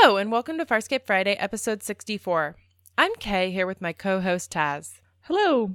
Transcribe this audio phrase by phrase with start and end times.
[0.00, 2.54] Hello, and welcome to Farscape Friday, episode 64.
[2.96, 5.00] I'm Kay here with my co host Taz.
[5.22, 5.72] Hello.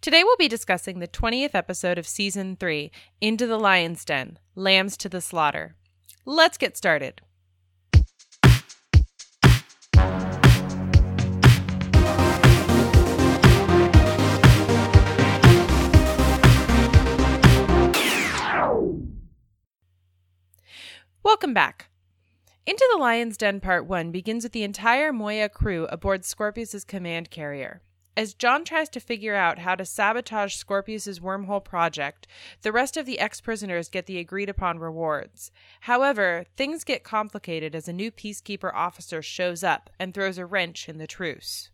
[0.00, 4.96] Today we'll be discussing the 20th episode of season 3, Into the Lion's Den Lambs
[4.96, 5.76] to the Slaughter.
[6.24, 7.20] Let's get started.
[21.22, 21.87] Welcome back.
[22.68, 27.30] Into the Lion's Den Part 1 begins with the entire Moya crew aboard Scorpius's command
[27.30, 27.80] carrier.
[28.14, 32.26] As John tries to figure out how to sabotage Scorpius's wormhole project,
[32.60, 35.50] the rest of the ex-prisoners get the agreed upon rewards.
[35.80, 40.90] However, things get complicated as a new peacekeeper officer shows up and throws a wrench
[40.90, 41.70] in the truce.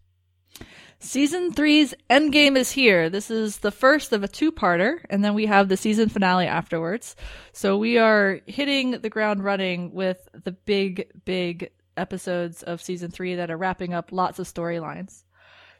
[1.01, 3.11] Season three's endgame is here.
[3.11, 6.47] This is the first of a two parter, and then we have the season finale
[6.47, 7.15] afterwards.
[7.53, 13.35] So we are hitting the ground running with the big, big episodes of season three
[13.35, 15.25] that are wrapping up lots of storylines.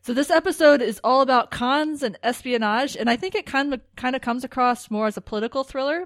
[0.03, 3.81] So this episode is all about cons and espionage, and I think it kind of
[3.97, 6.05] kind of comes across more as a political thriller,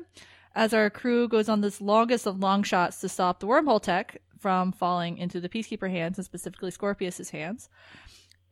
[0.54, 4.22] as our crew goes on this longest of long shots to stop the wormhole tech
[4.38, 7.68] from falling into the peacekeeper hands, and specifically Scorpius's hands.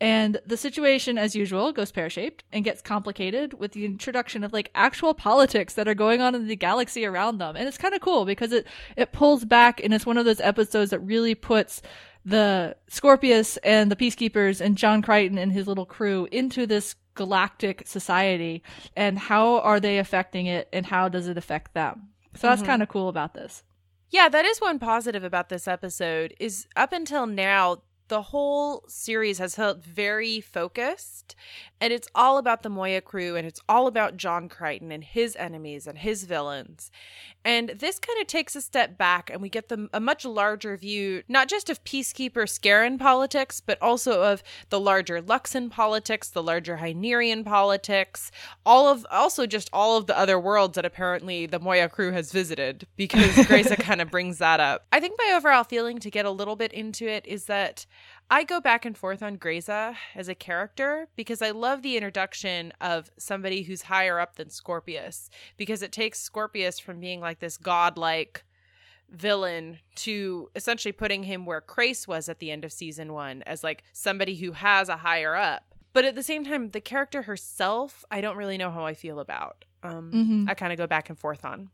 [0.00, 4.52] And the situation, as usual, goes pear shaped and gets complicated with the introduction of
[4.52, 7.56] like actual politics that are going on in the galaxy around them.
[7.56, 10.40] And it's kind of cool because it, it pulls back and it's one of those
[10.40, 11.80] episodes that really puts
[12.26, 17.86] the Scorpius and the Peacekeepers and John Crichton and his little crew into this galactic
[17.86, 18.62] society
[18.94, 22.08] and how are they affecting it and how does it affect them.
[22.34, 22.66] So that's Mhm.
[22.66, 23.62] kind of cool about this.
[24.10, 29.38] Yeah, that is one positive about this episode is up until now the whole series
[29.38, 31.34] has felt very focused
[31.80, 35.36] and it's all about the Moya crew and it's all about John Crichton and his
[35.36, 36.90] enemies and his villains.
[37.44, 40.76] And this kind of takes a step back and we get the, a much larger
[40.76, 46.42] view not just of peacekeeper Scarran politics but also of the larger Luxan politics, the
[46.42, 48.30] larger Hynerian politics,
[48.64, 52.32] all of also just all of the other worlds that apparently the Moya crew has
[52.32, 54.86] visited because Grayza kind of brings that up.
[54.92, 57.86] I think my overall feeling to get a little bit into it is that
[58.30, 62.72] I go back and forth on Grayza as a character because I love the introduction
[62.80, 67.56] of somebody who's higher up than Scorpius because it takes Scorpius from being like this
[67.56, 68.44] godlike
[69.08, 73.62] villain to essentially putting him where Crais was at the end of season 1 as
[73.62, 75.62] like somebody who has a higher up.
[75.92, 79.20] But at the same time the character herself I don't really know how I feel
[79.20, 79.64] about.
[79.84, 80.50] Um Mhm.
[80.50, 81.70] I kind of go back and forth on.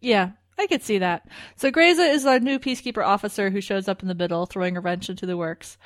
[0.00, 1.26] Yeah, I could see that.
[1.56, 4.80] So Grayza is our new peacekeeper officer who shows up in the middle, throwing a
[4.80, 5.78] wrench into the works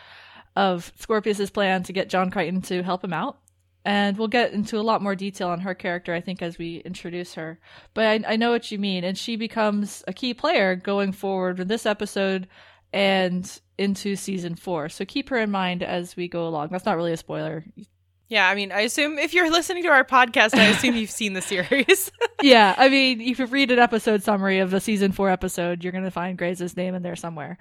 [0.57, 3.39] of Scorpius's plan to get John Crichton to help him out.
[3.85, 6.79] And we'll get into a lot more detail on her character, I think, as we
[6.79, 7.61] introduce her.
[7.93, 11.61] But I, I know what you mean, and she becomes a key player going forward
[11.61, 12.49] in this episode
[12.95, 14.89] and into season four.
[14.89, 16.69] So keep her in mind as we go along.
[16.71, 17.65] That's not really a spoiler.
[18.29, 21.35] Yeah, I mean, I assume if you're listening to our podcast, I assume you've seen
[21.35, 22.11] the series.
[22.43, 25.93] yeah, I mean, if you read an episode summary of the season four episode, you're
[25.93, 27.59] going to find Grayza's name in there somewhere.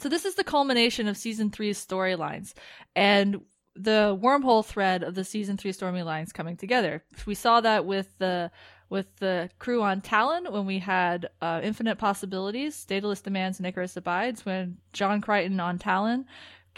[0.00, 2.54] So this is the culmination of season three's storylines
[2.96, 3.40] and
[3.76, 7.04] the wormhole thread of the season three storylines coming together.
[7.24, 8.50] We saw that with the
[8.88, 13.96] with the crew on Talon when we had uh, Infinite Possibilities, Daedalus Demands, and Icarus
[13.96, 16.26] Abides, when John Crichton on Talon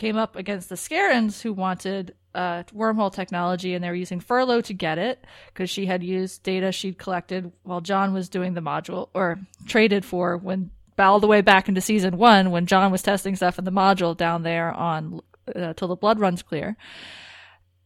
[0.03, 4.61] came up against the Scarrans who wanted uh, wormhole technology and they were using Furlow
[4.65, 5.25] to get it
[5.55, 10.05] because she had used data she'd collected while John was doing the module or traded
[10.05, 13.65] for when all the way back into season one when John was testing stuff in
[13.65, 15.21] the module down there on
[15.55, 16.77] uh, till the blood runs clear.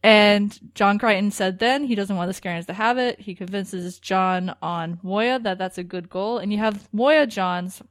[0.01, 3.19] And John Crichton said then he doesn't want the Scarrans to have it.
[3.19, 6.39] He convinces John on Moya that that's a good goal.
[6.39, 7.83] And you have Moya John's,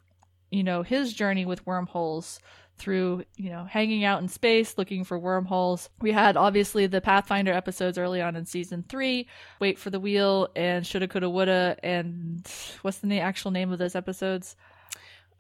[0.51, 2.41] you know, his journey with wormholes
[2.77, 5.89] through, you know, hanging out in space, looking for wormholes.
[6.01, 9.29] We had obviously the Pathfinder episodes early on in season three,
[9.61, 12.47] Wait for the Wheel and Shoulda Coulda Woulda, and
[12.83, 14.57] what's the na- actual name of those episodes?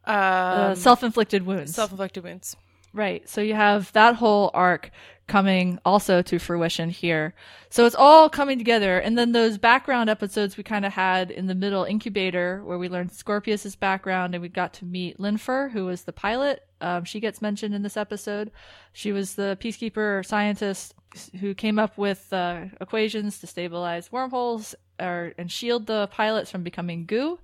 [0.04, 1.74] Um, uh, self-inflicted wounds.
[1.74, 2.56] self-inflicted wounds.
[2.92, 3.28] Right.
[3.28, 4.90] So you have that whole arc
[5.28, 7.34] coming also to fruition here.
[7.68, 8.98] So it's all coming together.
[8.98, 12.88] And then those background episodes we kind of had in the middle incubator where we
[12.88, 16.62] learned Scorpius's background and we got to meet Linfer, who was the pilot.
[16.80, 18.52] Um, she gets mentioned in this episode.
[18.92, 20.94] She was the peacekeeper scientist
[21.40, 26.62] who came up with uh, equations to stabilize wormholes or, and shield the pilots from
[26.62, 27.40] becoming goo.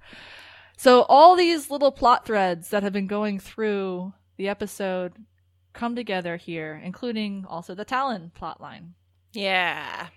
[0.76, 5.14] So all these little plot threads that have been going through the episode
[5.72, 8.90] come together here, including also the Talon plotline.
[9.32, 10.08] Yeah.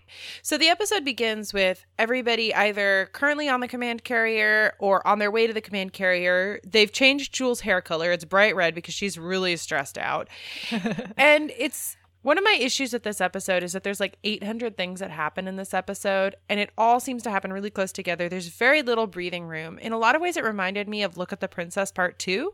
[0.41, 5.31] So the episode begins with everybody either currently on the command carrier or on their
[5.31, 6.59] way to the command carrier.
[6.65, 8.11] They've changed Jool's hair color.
[8.11, 10.27] It's bright red because she's really stressed out.
[11.17, 14.99] and it's one of my issues with this episode is that there's like 800 things
[14.99, 18.27] that happen in this episode, and it all seems to happen really close together.
[18.27, 19.77] There's very little breathing room.
[19.77, 22.51] In a lot of ways, it reminded me of Look at the Princess Part 2,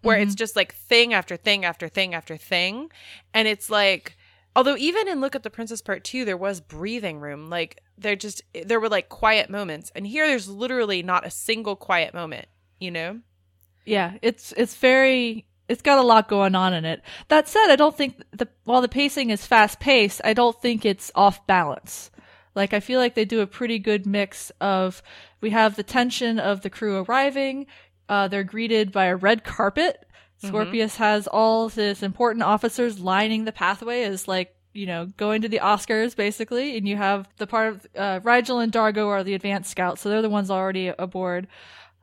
[0.00, 0.22] where mm-hmm.
[0.22, 2.90] it's just like thing after thing after thing after thing.
[3.34, 4.16] And it's like,
[4.56, 7.50] although even in Look at the Princess Part 2, there was breathing room.
[7.50, 9.92] Like, there just, there were like quiet moments.
[9.94, 12.46] And here, there's literally not a single quiet moment,
[12.78, 13.20] you know?
[13.84, 17.00] Yeah, it's it's very it's got a lot going on in it.
[17.28, 20.84] That said, I don't think the while the pacing is fast paced, I don't think
[20.84, 22.10] it's off balance.
[22.56, 25.00] Like I feel like they do a pretty good mix of
[25.40, 27.66] we have the tension of the crew arriving,
[28.08, 30.04] uh, they're greeted by a red carpet.
[30.38, 30.48] Mm-hmm.
[30.48, 31.02] Scorpius mm-hmm.
[31.04, 35.58] has all this important officers lining the pathway as like you know, going to the
[35.58, 39.70] Oscars basically, and you have the part of uh, Rygel and D'Argo are the advanced
[39.70, 41.48] scouts, so they're the ones already aboard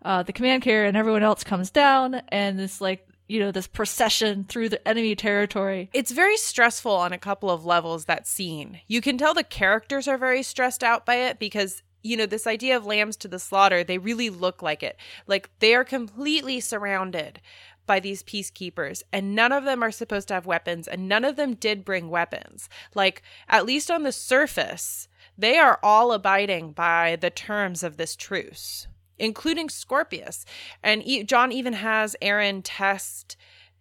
[0.03, 3.68] uh, the command carrier, and everyone else comes down, and this like you know, this
[3.68, 5.89] procession through the enemy territory.
[5.94, 8.79] It's very stressful on a couple of levels, that scene.
[8.88, 12.47] You can tell the characters are very stressed out by it because you know, this
[12.47, 14.97] idea of lambs to the slaughter, they really look like it.
[15.25, 17.41] Like they are completely surrounded
[17.85, 21.38] by these peacekeepers, and none of them are supposed to have weapons, and none of
[21.38, 22.69] them did bring weapons.
[22.94, 25.07] Like, at least on the surface,
[25.38, 28.88] they are all abiding by the terms of this truce
[29.19, 30.45] including Scorpius.
[30.83, 33.37] And e- John even has Aeryn test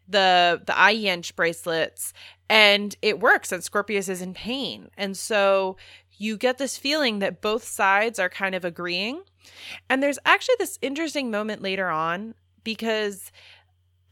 [0.08, 2.12] the the eye yench bracelets
[2.48, 4.88] and it works and Scorpius is in pain.
[4.96, 5.76] And so
[6.18, 9.22] you get this feeling that both sides are kind of agreeing.
[9.88, 12.34] And there's actually this interesting moment later on
[12.64, 13.30] because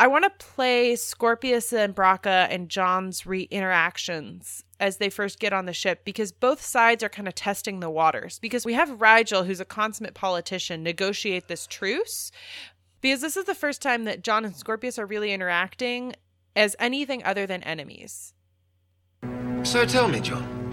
[0.00, 5.52] I want to play Scorpius and Braca and John's re interactions as they first get
[5.52, 8.40] on the ship because both sides are kind of testing the waters.
[8.40, 12.32] Because we have Rygel, who's a consummate politician, negotiate this truce.
[13.00, 16.14] Because this is the first time that John and Scorpius are really interacting
[16.56, 18.32] as anything other than enemies.
[19.62, 20.72] So tell me, John,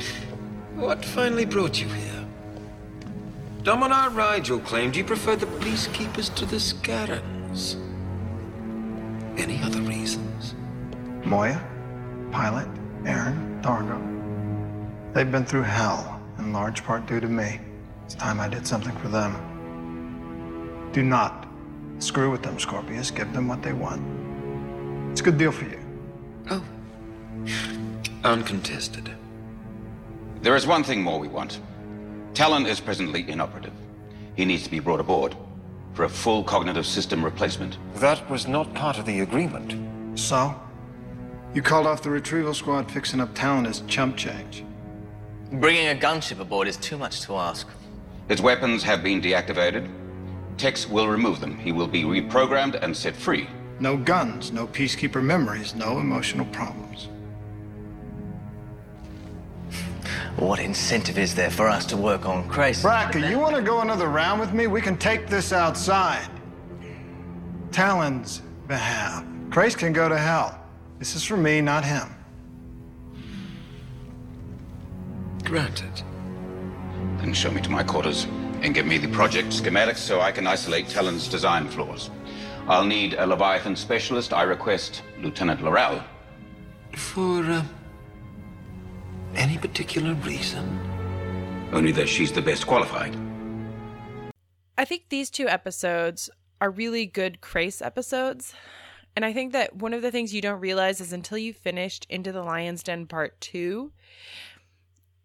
[0.75, 2.25] what finally brought you here?
[3.61, 7.90] Dominar Rygel claimed you preferred the peacekeepers to the Scarrans.
[9.37, 10.55] Any other reasons?
[11.25, 11.63] Moya,
[12.31, 12.67] Pilot,
[13.03, 13.99] Aeryn, D'Argo.
[15.13, 17.59] They've been through hell, in large part due to me.
[18.05, 20.89] It's time I did something for them.
[20.93, 21.47] Do not
[21.99, 23.11] screw with them, Scorpius.
[23.11, 24.01] Give them what they want.
[25.11, 25.79] It's a good deal for you.
[26.49, 26.63] Oh.
[28.23, 29.09] Uncontested.
[30.41, 31.59] There is one thing more we want.
[32.33, 33.73] Talon is presently inoperative.
[34.35, 35.35] He needs to be brought aboard
[35.93, 37.77] for a full cognitive system replacement.
[37.95, 40.19] That was not part of the agreement.
[40.19, 40.55] So?
[41.53, 44.63] You called off the retrieval squad fixing up Talon as chump change.
[45.51, 47.67] Bringing a gunship aboard is too much to ask.
[48.29, 49.89] Its weapons have been deactivated.
[50.57, 51.57] Tex will remove them.
[51.57, 53.49] He will be reprogrammed and set free.
[53.79, 57.09] No guns, no peacekeeper memories, no emotional problems.
[60.37, 62.81] What incentive is there for us to work on Crais?
[62.81, 64.67] Braca, you want to go another round with me?
[64.67, 66.27] We can take this outside.
[67.71, 69.23] Talon's behalf.
[69.49, 70.59] Crais can go to hell.
[70.99, 72.15] This is for me, not him.
[75.43, 76.01] Granted.
[77.17, 78.25] Then show me to my quarters
[78.61, 82.09] and give me the project schematics so I can isolate Talon's design flaws.
[82.67, 84.33] I'll need a Leviathan specialist.
[84.33, 86.03] I request Lieutenant L'Rell.
[86.95, 87.63] For, uh,
[89.35, 90.79] any particular reason?
[91.71, 93.15] Only that she's the best qualified.
[94.77, 98.53] I think these two episodes are really good Crais episodes.
[99.15, 102.05] And I think that one of the things you don't realize is until you finished
[102.09, 103.91] Into the Lion's Den Part 2,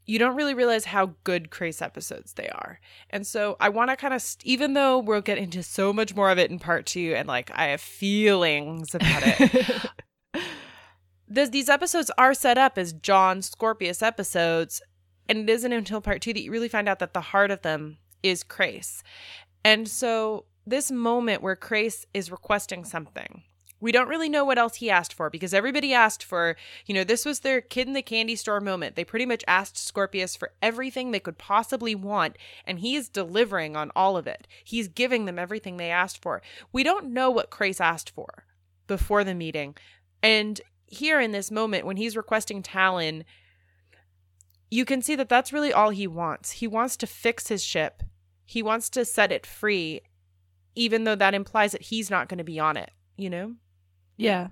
[0.07, 2.81] you don't really realize how good Crais episodes they are.
[3.11, 6.15] And so I want to kind of, st- even though we'll get into so much
[6.15, 9.91] more of it in Part 2, and like I have feelings about it,
[11.29, 14.83] this, these episodes are set up as John Scorpius episodes,
[15.29, 17.63] and it isn't until part two that you really find out that the heart of
[17.63, 19.03] them is Crais.
[19.65, 23.43] And so this moment where Crais is requesting something,
[23.81, 26.57] we don't really know what else he asked for because everybody asked for,
[26.87, 28.97] you know, this was their kid in the candy store moment.
[28.97, 33.77] They pretty much asked Scorpius for everything they could possibly want, and he is delivering
[33.77, 34.47] on all of it.
[34.65, 36.41] He's giving them everything they asked for.
[36.73, 38.45] We don't know what Crais asked for
[38.87, 39.77] before the meeting.
[40.23, 43.25] And here in this moment when he's requesting Talon,
[44.71, 46.53] you can see that that's really all he wants.
[46.53, 48.03] He wants to fix his ship.
[48.45, 50.03] He wants to set it free,
[50.75, 53.55] even though that implies that he's not going to be on it, you know?
[54.17, 54.49] Yeah.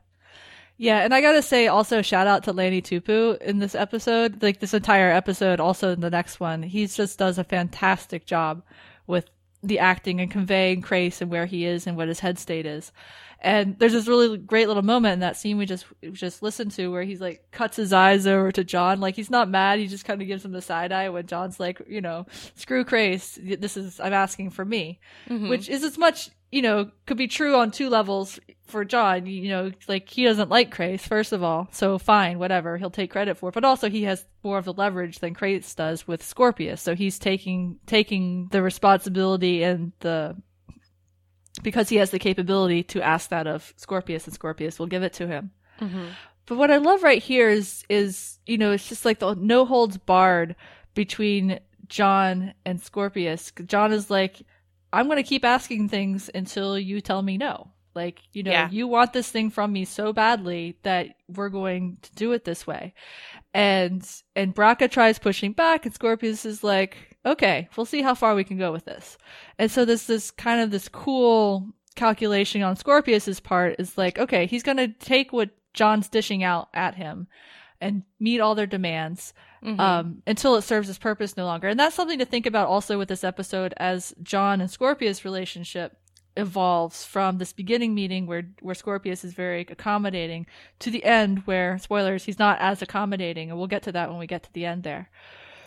[0.77, 4.59] Yeah, and I gotta say also shout out to Lani Tupu in this episode, like
[4.59, 6.65] this entire episode, also in the next one.
[6.65, 8.65] He just does a fantastic job
[9.07, 9.31] with
[9.65, 12.93] the acting and conveying Crais and where he is and what his head state is.
[13.41, 16.71] And there's this really great little moment in that scene we just we just listened
[16.73, 19.87] to where he's like cuts his eyes over to John, like he's not mad, he
[19.87, 23.39] just kind of gives him the side eye when John's like, you know, screw Crais,
[23.43, 25.49] this is I'm asking for me, mm-hmm.
[25.49, 29.27] which is as much you know could be true on two levels for John.
[29.27, 33.11] You know, like he doesn't like Crais first of all, so fine, whatever, he'll take
[33.11, 33.55] credit for it.
[33.55, 37.19] But also he has more of the leverage than Crais does with Scorpius, so he's
[37.19, 40.37] taking taking the responsibility and the
[41.65, 45.15] because he has the capability to ask that of Scorpius, and Scorpius will give it
[45.15, 45.51] to him.
[45.81, 46.07] Mm-hmm.
[46.47, 49.65] But what I love right here is is you know it's just like the no
[49.65, 50.55] holds barred
[50.95, 51.59] between
[51.89, 53.53] John and Scorpius.
[53.67, 54.43] John is like,
[54.95, 57.71] I'm going to keep asking things until you tell me no.
[57.95, 58.69] Like you know, Yeah.
[58.71, 62.67] you want this thing from me so badly that we're going to do it this
[62.67, 62.93] way.
[63.53, 68.35] And and Braca tries pushing back, and Scorpius is like, okay, we'll see how far
[68.35, 69.17] we can go with this.
[69.59, 74.47] And so this this kind of this cool calculation on Scorpius's part is like, okay,
[74.47, 77.29] he's going to take what John's dishing out at him
[77.85, 81.69] and meet all their demands um, until it serves its purpose no longer.
[81.69, 85.97] And that's something to think about also with this episode as John and Scorpius' relationship
[86.37, 90.47] evolves from this beginning meeting where where Scorpius is very accommodating
[90.81, 94.19] to the end where spoilers he's not as accommodating and we'll get to that when
[94.19, 95.11] we get to the end there.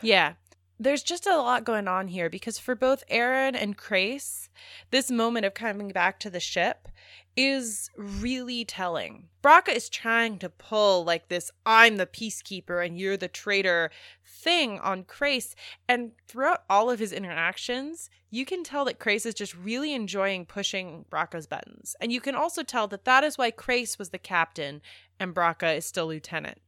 [0.01, 0.33] Yeah.
[0.79, 4.50] There's just a lot going on here because for both Aeryn and Crais,
[4.91, 6.89] this moment of coming back to the ship
[7.38, 9.27] is really telling.
[9.44, 13.91] Braca is trying to pull like this I'm the peacekeeper and you're the traitor
[14.25, 15.56] thing on Crais.
[15.88, 20.48] And throughout all of his interactions, you can tell that Crais is just really enjoying
[20.48, 21.96] pushing Braca's buttons.
[22.01, 24.82] And you can also tell that that is why Crais was the captain
[25.20, 26.60] and Braca is still lieutenant.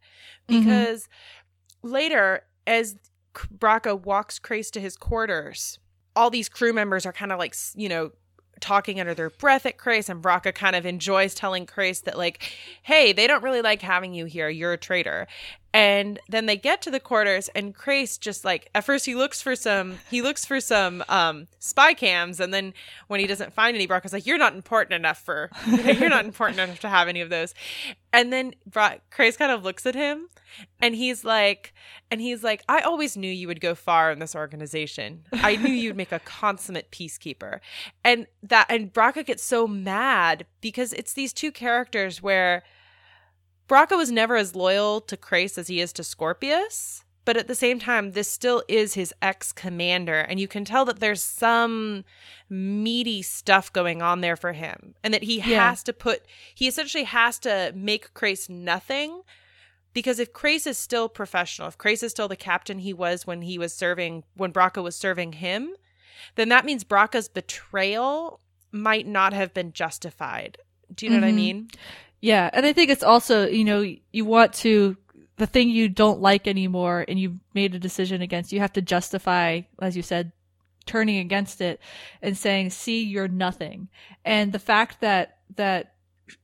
[0.47, 0.59] Mm-hmm.
[0.59, 1.09] Because
[1.81, 2.95] later, as
[3.33, 5.79] Braca walks Crais to his quarters,
[6.15, 8.11] all these crew members are kind of like, you know,
[8.59, 12.53] talking under their breath at Crais, and Braca kind of enjoys telling Crais that, like,
[12.83, 14.49] hey, they don't really like having you here.
[14.49, 15.27] You're a traitor.
[15.71, 19.39] And then they get to the quarters, and Crais just like at first he looks
[19.39, 22.73] for some he looks for some um spy cams, and then
[23.07, 26.59] when he doesn't find any, Braca's like, "You're not important enough for you're not important
[26.59, 27.53] enough to have any of those."
[28.11, 30.29] And then Bra- Crais kind of looks at him,
[30.81, 31.73] and he's like,
[32.09, 35.25] and he's like, "I always knew you would go far in this organization.
[35.31, 37.59] I knew you'd make a consummate peacekeeper."
[38.03, 42.63] And that and Braca gets so mad because it's these two characters where
[43.67, 47.55] Braca was never as loyal to Crais as he is to Scorpius, but at the
[47.55, 52.03] same time, this still is his ex commander, and you can tell that there's some
[52.49, 55.69] meaty stuff going on there for him, and that he Yeah.
[55.69, 56.23] has to put,
[56.55, 59.21] he essentially has to make Crais nothing.
[59.91, 63.41] Because if Crais is still professional, if Crais is still the captain he was when
[63.41, 65.75] he was serving, when Braca was serving him,
[66.35, 68.39] then that means Braca's betrayal
[68.71, 70.59] might not have been justified.
[70.93, 71.35] Do you know what I Mhm.
[71.35, 71.69] mean?
[72.21, 74.95] Yeah, and I think it's also, you know, you want to
[75.39, 78.81] the thing you don't like anymore and you made a decision against, you have to
[78.81, 80.31] justify, as you said,
[80.85, 81.79] turning against it
[82.21, 83.89] and saying, "See, you're nothing."
[84.23, 85.95] And the fact that that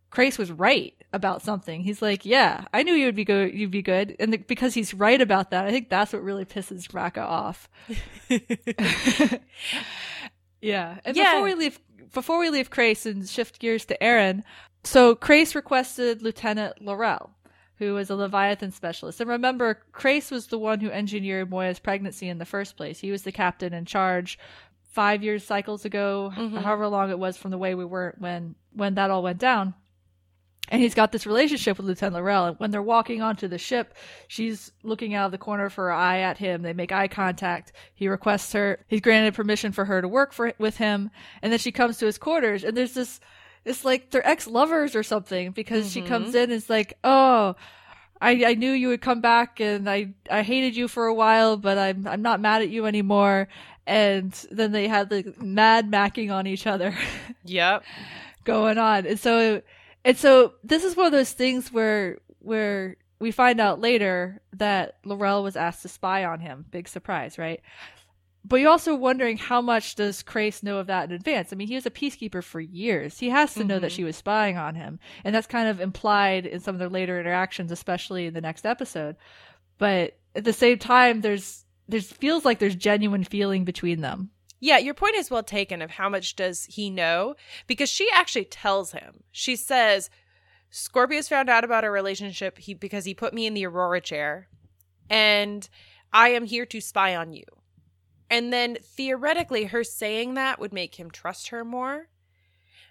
[0.10, 3.54] Crais was right about something, he's like, "Yeah, I knew you would be good.
[3.54, 6.46] You'd be good," and the, because he's right about that, I think that's what really
[6.46, 7.70] pisses Braca off.
[10.62, 10.98] Yeah.
[11.06, 11.34] And Yeah.
[11.34, 11.80] before we leave
[12.14, 14.44] before we leave Crais and shift gears to Aeryn,
[14.84, 17.35] so Crais requested Lieutenant Laurel,
[17.78, 19.20] who is a Leviathan specialist.
[19.20, 23.00] And remember, Crais was the one who engineered Moya's pregnancy in the first place.
[23.00, 24.40] He was the captain in charge
[24.96, 26.58] five years cycles ago, mm-hmm.
[26.58, 29.74] however long it was from the way we were when when that all went down.
[30.70, 32.46] And he's got this relationship with Lieutenant Laurel.
[32.46, 33.94] And when they're walking onto the ship,
[34.28, 36.64] she's looking out of the corner of her eye at him.
[36.64, 37.72] They make eye contact.
[37.94, 41.12] He requests her, he's granted permission for her to work for with him.
[41.44, 43.20] And then she comes to his quarters and there's this,
[43.66, 46.38] it's like they're ex lovers or something because she comes mm-hmm.
[46.38, 47.56] in and is like, oh,
[48.22, 51.58] I, I knew you would come back and I, I hated you for a while,
[51.58, 53.48] but I'm, I'm not mad at you anymore.
[53.88, 56.96] And then they had the mad macking on each other.
[57.48, 57.84] Yep.
[58.44, 59.06] going on.
[59.06, 59.62] And so
[60.04, 64.98] and so this is one of those things where where we find out later that
[65.04, 66.66] Laurel was asked to spy on him.
[66.70, 67.62] Big surprise, right?
[68.48, 71.52] But you're also wondering how much does Crais know of that in advance?
[71.52, 73.18] I mean, he was a peacekeeper for years.
[73.18, 73.96] He has to know that mm-hmm.
[73.96, 75.00] she was spying on him.
[75.24, 78.64] And that's kind of implied in some of their later interactions, especially in the next
[78.68, 79.16] episode.
[79.80, 84.30] But at the same time, there's there's feels like there's genuine feeling between them.
[84.60, 87.36] Yeah, your point is well taken of how much does he know
[87.66, 89.24] because she actually tells him.
[89.32, 90.12] She says
[90.70, 94.50] Scorpius found out about our relationship he, because he put me in the Aurora chair,
[95.10, 95.68] and
[96.14, 97.44] I am here to spy on you.
[98.30, 102.08] And then theoretically, her saying that would make him trust her more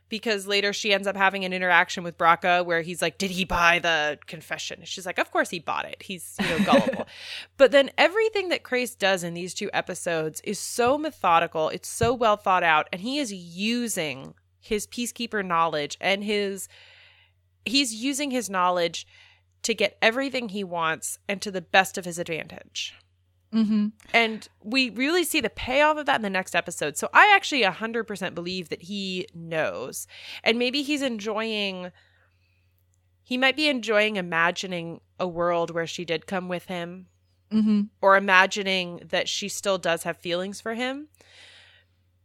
[0.09, 3.45] because later she ends up having an interaction with Braca where he's like, Did he
[3.45, 4.81] buy the confession?
[4.81, 6.03] And she's like, Of course he bought it.
[6.03, 7.07] He's, you know, gullible.
[7.57, 12.15] but then everything that Crais does in these two episodes is so methodical, it's so
[12.15, 16.69] well thought out, and he is using his peacekeeper knowledge and his
[17.67, 19.07] he's using his knowledge
[19.63, 22.95] to get everything he wants and to the best of his advantage.
[23.55, 23.87] Mm-hmm.
[24.13, 26.97] And we really see the payoff of that in the next episode.
[26.97, 30.07] So I actually 100% believe that he knows.
[30.43, 31.93] And maybe he's enjoying,
[33.23, 37.07] he might be enjoying imagining a world where she did come with him
[37.53, 37.83] Mm-hmm.
[38.01, 41.07] or imagining that she still does have feelings for him.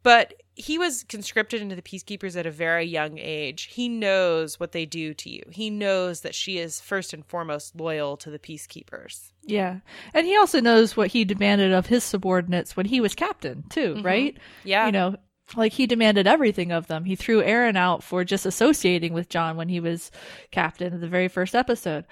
[0.02, 3.70] But he was conscripted into the peacekeepers at a very young age.
[3.72, 5.42] He knows what they do to you.
[5.50, 9.32] He knows that she is first and foremost loyal to the peacekeepers.
[9.42, 9.80] Yeah.
[10.14, 13.96] And he also knows what he demanded of his subordinates when he was captain, too,
[13.96, 14.06] mm-hmm.
[14.06, 14.38] right?
[14.66, 14.86] Yeah.
[14.88, 15.16] You know,
[15.56, 17.06] like he demanded everything of them.
[17.06, 20.12] He threw Aeryn out for just associating with John when he was
[20.52, 22.04] captain in the very first episode.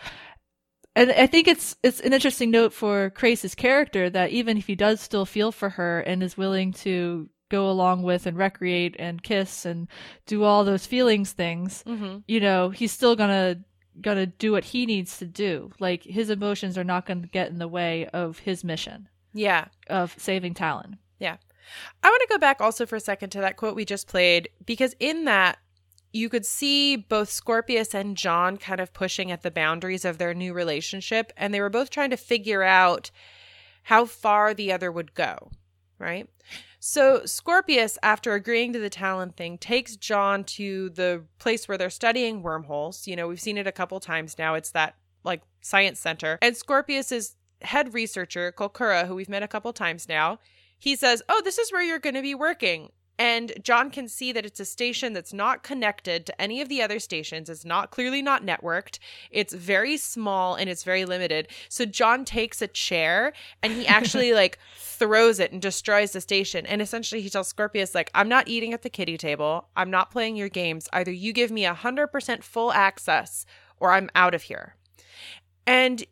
[0.96, 4.76] And I think it's it's an interesting note for Crais's character that even if he
[4.76, 9.24] does still feel for her and is willing to go along with and recreate and
[9.24, 9.88] kiss and
[10.26, 12.20] do all those feelings things, Mm-hmm.
[12.28, 13.60] you know, he's still gonna
[14.02, 15.72] gonna do what he needs to do.
[15.80, 19.66] Like his emotions are not gonna get in the way of his mission Yeah.
[19.90, 20.98] of saving Talon.
[21.20, 21.38] Yeah
[22.02, 24.48] i want to go back also for a second to that quote we just played
[24.66, 25.58] because in that
[26.14, 30.34] you could see both Scorpius and John kind of pushing at the boundaries of their
[30.34, 33.12] new relationship and they were both trying to figure out
[33.84, 35.52] how far the other would go,
[36.00, 36.30] right?
[36.80, 41.90] So Scorpius after agreeing to the Talon thing takes John to the place where they're
[41.90, 43.08] studying wormholes.
[43.08, 44.54] You know, we've seen it a couple times now.
[44.54, 46.38] It's that like science center.
[46.42, 50.40] And Scorpius's head researcher, Kolkura, who we've met a couple times now,
[50.78, 52.92] he says, Oh, this is where you're going to be working.
[53.20, 56.82] And John can see that it's a station that's not connected to any of the
[56.82, 57.50] other stations.
[57.50, 59.00] It's not clearly not networked.
[59.32, 61.48] It's very small and it's very limited.
[61.68, 66.66] So John takes a chair and he actually like throws it and destroys the station.
[66.68, 69.68] And essentially he tells Scorpius, like, I'm not eating at the kitty table.
[69.76, 70.88] I'm not playing your games.
[70.94, 73.46] Either you give me 100% full access
[73.80, 74.76] or I'm out of here.
[75.66, 76.06] And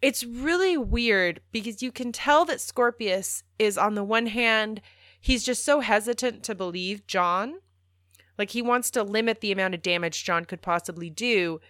[0.00, 4.80] it's really weird because you can tell that Scorpius is on the one hand,
[5.22, 7.60] he's just so hesitant to believe John.
[8.36, 11.60] Like he wants to limit the amount of damage John could possibly do.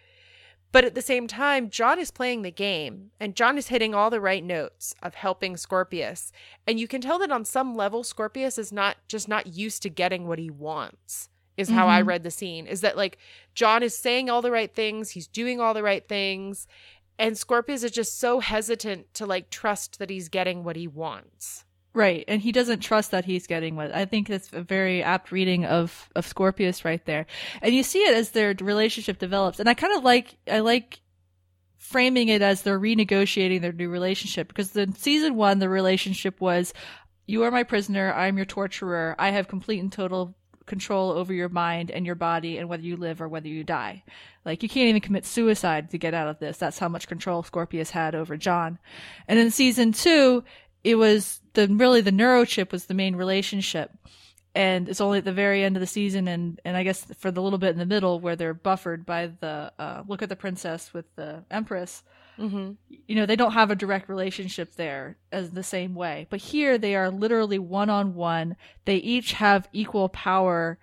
[0.73, 4.09] But at the same time, John is playing the game and John is hitting all
[4.09, 6.33] the right notes of helping Scorpius.
[6.67, 9.91] And you can tell that on some level, Scorpius is not just not used to
[9.91, 12.07] getting what he wants, is how I Mhm.
[12.07, 12.67] read the scene.
[12.67, 13.19] Is that like
[13.55, 16.67] John is saying all the right things, he's doing all the right things,
[17.19, 21.67] and Scorpius is just so hesitant to like trust that he's getting what he wants.
[21.95, 23.95] Right, and he doesn't trust that he's getting what.
[23.95, 27.27] I think that's a very apt reading of of Scorpius right there,
[27.61, 29.61] and you see it as their relationship develops.
[29.61, 31.01] And I kind of like I like
[31.77, 36.73] framing it as they're renegotiating their new relationship because in season one the relationship was,
[37.27, 41.35] "You are my prisoner, I am your torturer, I have complete and total control over
[41.35, 44.03] your mind and your body and whether you live or whether you die."
[44.47, 46.57] Like you can't even commit suicide to get out of this.
[46.57, 48.79] That's how much control Scorpius had over John.
[49.29, 50.43] And in season two,
[50.85, 53.91] it was the really the neurochip was the main relationship.
[54.55, 57.31] And it's only at the very end of the season and and i guess for
[57.31, 60.37] the little bit in the middle where they're buffered by the uh, look at the
[60.37, 62.03] princess with the empress.
[62.39, 62.73] Mm-hmm.
[62.89, 66.27] you know they don't have a direct relationship there as the same way.
[66.31, 70.79] But here they are literally one on one they each have equal power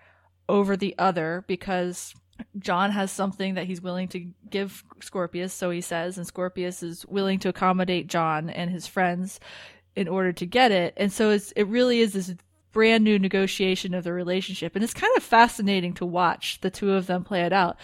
[0.48, 2.14] over the other because
[2.58, 7.06] John has something that he's willing to give Scorpius, so he says, and Scorpius is
[7.06, 9.40] willing to accommodate John and his friends
[10.00, 10.94] in order to get it.
[10.98, 12.34] And so it's, it really is this
[12.72, 14.76] brand new negotiation of the relationship.
[14.76, 17.78] And it's kind of fascinating to watch the two of them play it out.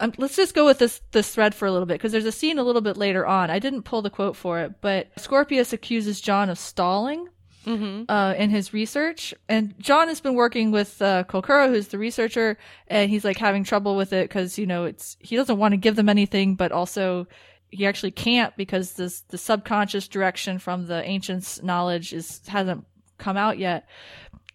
[0.00, 2.32] Um, let's just go with this this thread for a little bit because there's a
[2.32, 3.48] scene a little bit later on.
[3.48, 7.28] I didn't pull the quote for it, but Scorpius accuses John of stalling
[7.64, 8.10] Mm-hmm.
[8.10, 9.32] uh, in his research.
[9.48, 13.64] And John has been working with uh, Kokura, who's the researcher, and he's like having
[13.64, 16.72] trouble with it because you know it's he doesn't want to give them anything, but
[16.72, 17.26] also
[17.74, 22.86] he actually can't because this the subconscious direction from the ancients' knowledge is hasn't
[23.18, 23.88] come out yet.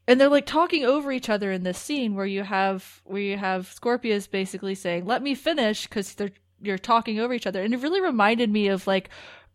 [0.08, 3.38] And they're like talking over each other in this scene where you have where you
[3.38, 7.74] have Scorpius basically saying, "Let me finish," because they're you're talking over each other, and
[7.74, 9.10] it really reminded me of like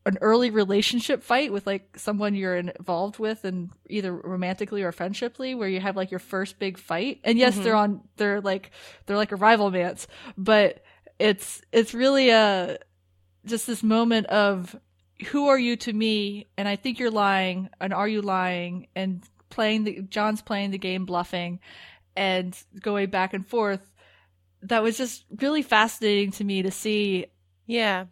[0.07, 5.57] an early relationship fight with like someone you're involved with and either romantically or friendshiply
[5.57, 7.21] where you have like your first big fight.
[7.25, 7.95] And yes they're mm-hmm.
[7.95, 8.71] on they're like
[9.07, 10.85] they're like a rival mance but
[11.19, 12.79] it's it's really a
[13.47, 14.75] just this moment of
[15.29, 19.23] who are you to me and I think you're lying and are you lying and
[19.51, 21.61] playing the John's playing the game bluffing
[22.17, 23.93] and going back and forth
[24.63, 27.27] that was just really fascinating to me to see
[27.67, 28.07] Yeah.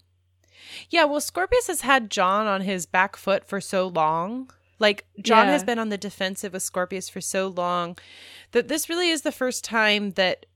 [0.91, 4.49] Yeah, well, Scorpius has had John on his back foot for so long.
[4.79, 5.53] Like, John Yeah.
[5.53, 7.99] has been on the defensive with Scorpius for so long
[8.53, 10.47] that this really is the first time that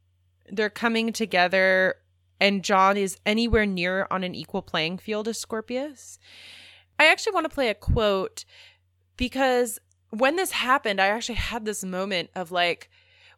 [0.49, 1.97] they're coming together
[2.41, 6.19] and John is anywhere near on an equal playing field as Scorpius.
[6.99, 8.45] I actually want to play a quote
[9.17, 9.79] because
[10.11, 12.91] when this happened, I actually had this moment of like,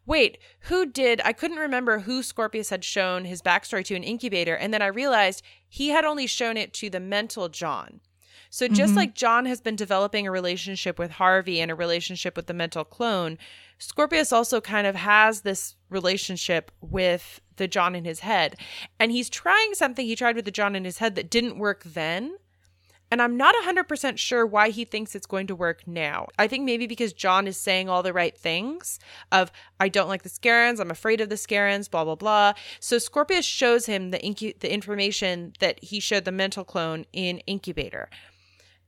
[0.05, 1.21] wait, who did?
[1.23, 4.55] I couldn't remember who Scorpius had shown his backstory to an incubator.
[4.55, 8.01] And then I realized he had only shown it to the mental John.
[8.49, 8.97] So just mm-hmm.
[8.97, 12.83] like John has been developing a relationship with Harvey and a relationship with the mental
[12.83, 13.37] clone,
[13.79, 18.57] Scorpius also kind of has this relationship with the John in his head.
[18.99, 21.83] And he's trying something he tried with the John in his head that didn't work
[21.83, 22.37] then.
[23.11, 26.27] And I'm not 100% sure why he thinks it's going to work now.
[26.37, 28.99] I think maybe because John is saying all the right things
[29.31, 32.53] of, I don't like the Scarrans, I'm afraid of the Scarrans, blah, blah, blah.
[32.79, 37.39] So Scorpius shows him the, incu- the information that he showed the mental clone in
[37.47, 38.09] Incubator.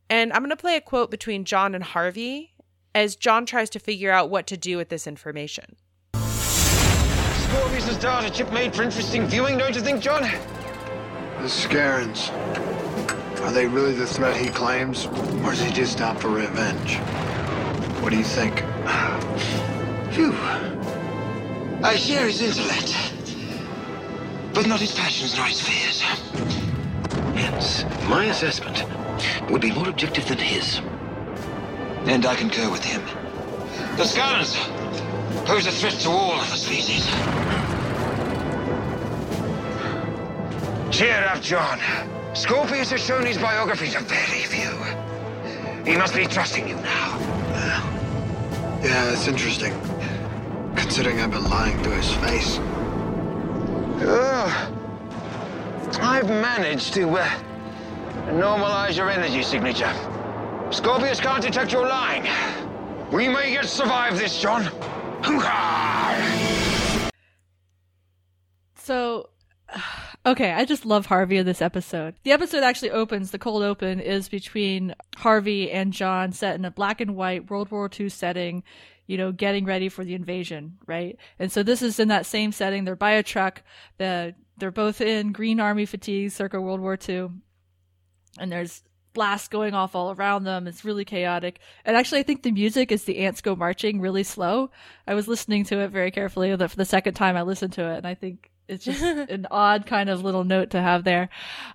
[0.07, 2.53] And I'm going to play a quote between John and Harvey
[2.93, 5.75] as John tries to figure out what to do with this information.
[6.13, 10.21] Scorpius' data chip made for interesting viewing, don't you think, John?
[10.21, 12.29] The Scarrans.
[13.41, 15.07] Are they really the threat he claims?
[15.43, 16.97] Or is he just out for revenge?
[18.01, 18.59] What do you think?
[20.13, 20.33] Phew.
[21.83, 22.95] I share his intellect,
[24.53, 26.01] but not his passions nor his fears.
[27.35, 28.85] Hence, my assessment
[29.49, 30.79] would be more objective than his.
[32.05, 33.01] And I concur with him.
[33.97, 34.55] The Scarrans
[35.45, 37.05] pose a threat to all of the species.
[40.91, 41.79] Cheer up, John.
[42.33, 44.71] Scorpius has shown his biography to very few.
[45.89, 47.19] He must be trusting you now.
[48.83, 49.73] Yeah, that's interesting.
[50.75, 52.57] Considering I've been lying to his face.
[54.01, 54.77] Ugh.
[56.01, 57.29] I've managed to uh,
[58.29, 59.93] normalize your energy signature.
[60.71, 62.23] Scorpius can't detect your lying.
[63.11, 64.69] We may yet survive this, John.
[68.75, 69.29] So,
[70.25, 72.15] okay, I just love Harvey in this episode.
[72.23, 76.71] The episode actually opens, the cold open is between Harvey and John set in a
[76.71, 78.63] black and white World War II setting,
[79.07, 81.17] you know, getting ready for the invasion, right?
[81.37, 82.85] And so this is in that same setting.
[82.85, 83.61] They're by a truck.
[83.97, 87.27] The, they're both in green army fatigues circa World War II.
[88.39, 90.67] And there's blasts going off all around them.
[90.67, 91.59] It's really chaotic.
[91.85, 94.71] And actually, I think the music is the ants go marching really slow.
[95.07, 97.97] I was listening to it very carefully for the second time I listened to it,
[97.97, 101.29] and I think it's just an odd kind of little note to have there.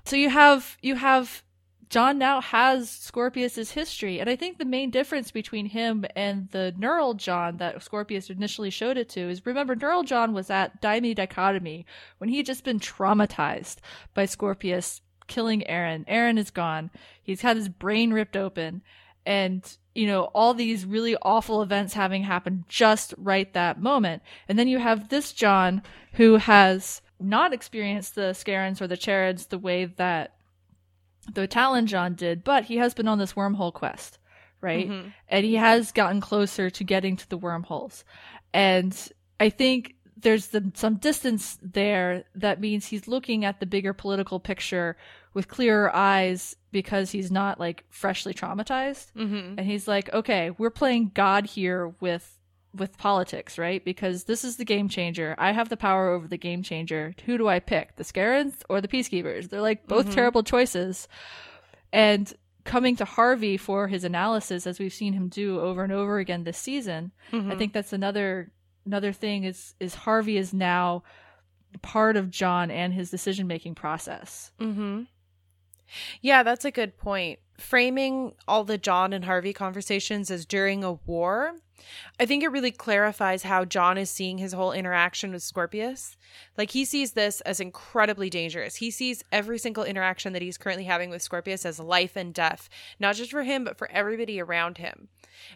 [0.05, 1.42] So you have you have
[1.88, 6.75] John now has Scorpius's history, and I think the main difference between him and the
[6.77, 11.01] neural John that Scorpius initially showed it to is remember neural John was at Die
[11.01, 11.87] Me Dichotomy
[12.18, 13.77] when he had just been traumatized
[14.14, 16.07] by Scorpius killing Aeryn.
[16.07, 16.91] Aeryn is gone.
[17.23, 18.83] He's had his brain ripped open,
[19.25, 24.23] and you know all these really awful events having happened just right that moment.
[24.49, 29.47] And then you have this John who has not experienced the Scarrans or the Charrids
[29.47, 30.35] the way that
[31.33, 34.19] the Talon John did, but he has been on this wormhole quest,
[34.61, 34.89] right?
[34.89, 35.09] Mm-hmm.
[35.29, 38.05] And he has gotten closer to getting to the wormholes.
[38.53, 38.97] And
[39.41, 44.40] I think there's the, some distance there that means he's looking at the bigger political
[44.40, 44.96] picture
[45.35, 49.12] with clearer eyes because he's not like freshly traumatized.
[49.12, 49.59] Mm-hmm.
[49.59, 52.33] And he's like, okay, we're playing God here with
[52.74, 53.83] with politics, right?
[53.85, 55.35] Because this is the game changer.
[55.38, 57.14] I have the power over the game changer.
[57.24, 57.96] Who do I pick?
[57.96, 59.48] The Scarrans or the Peacekeepers?
[59.48, 61.09] They're like both terrible choices.
[61.92, 62.31] And
[62.64, 66.44] coming to Harvey for his analysis, as we've seen him do over and over again
[66.44, 67.12] this season,
[67.50, 68.52] I think that's another
[68.87, 71.03] another thing is is Harvey is now
[71.83, 74.53] part of John and his decision making process.
[74.59, 75.03] Mm-hmm.
[76.20, 77.38] Yeah, that's a good point.
[77.59, 81.55] Framing all the John and Harvey conversations as during a war,
[82.18, 86.16] I think it really clarifies how John is seeing his whole interaction with Scorpius.
[86.57, 88.77] Like he sees this as incredibly dangerous.
[88.77, 92.68] He sees every single interaction that he's currently having with Scorpius as life and death,
[92.99, 95.09] not just for him, but for everybody around him.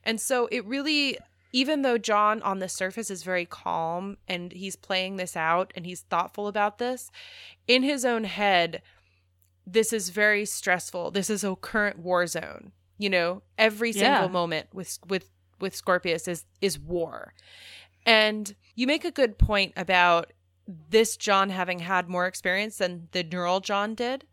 [0.05, 1.19] And so it really
[1.53, 5.85] even though John on the surface is very calm and he's playing this out and
[5.85, 7.11] he's thoughtful about this,
[7.67, 8.83] in his own head,
[9.67, 11.11] this is very stressful.
[11.11, 12.73] This is a current war zone.
[12.99, 14.29] You know, every single Yeah.
[14.29, 17.35] moment with with with Scorpius is is war.
[18.07, 20.33] And you make a good point about
[20.67, 24.27] this John having had more experience than the neural John did.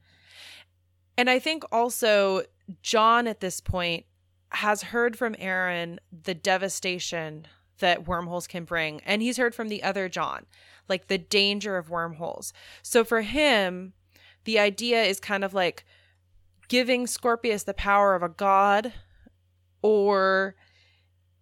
[1.18, 2.44] And I think also
[2.82, 4.06] John at this point
[4.52, 7.48] has heard from Aeryn the devastation
[7.80, 9.02] that wormholes can bring.
[9.06, 10.46] And he's heard from the other John,
[10.88, 12.54] like the danger of wormholes.
[12.82, 13.94] So for him,
[14.46, 15.86] the idea is kind of like
[16.68, 18.94] giving Scorpius the power of a god
[19.82, 20.56] or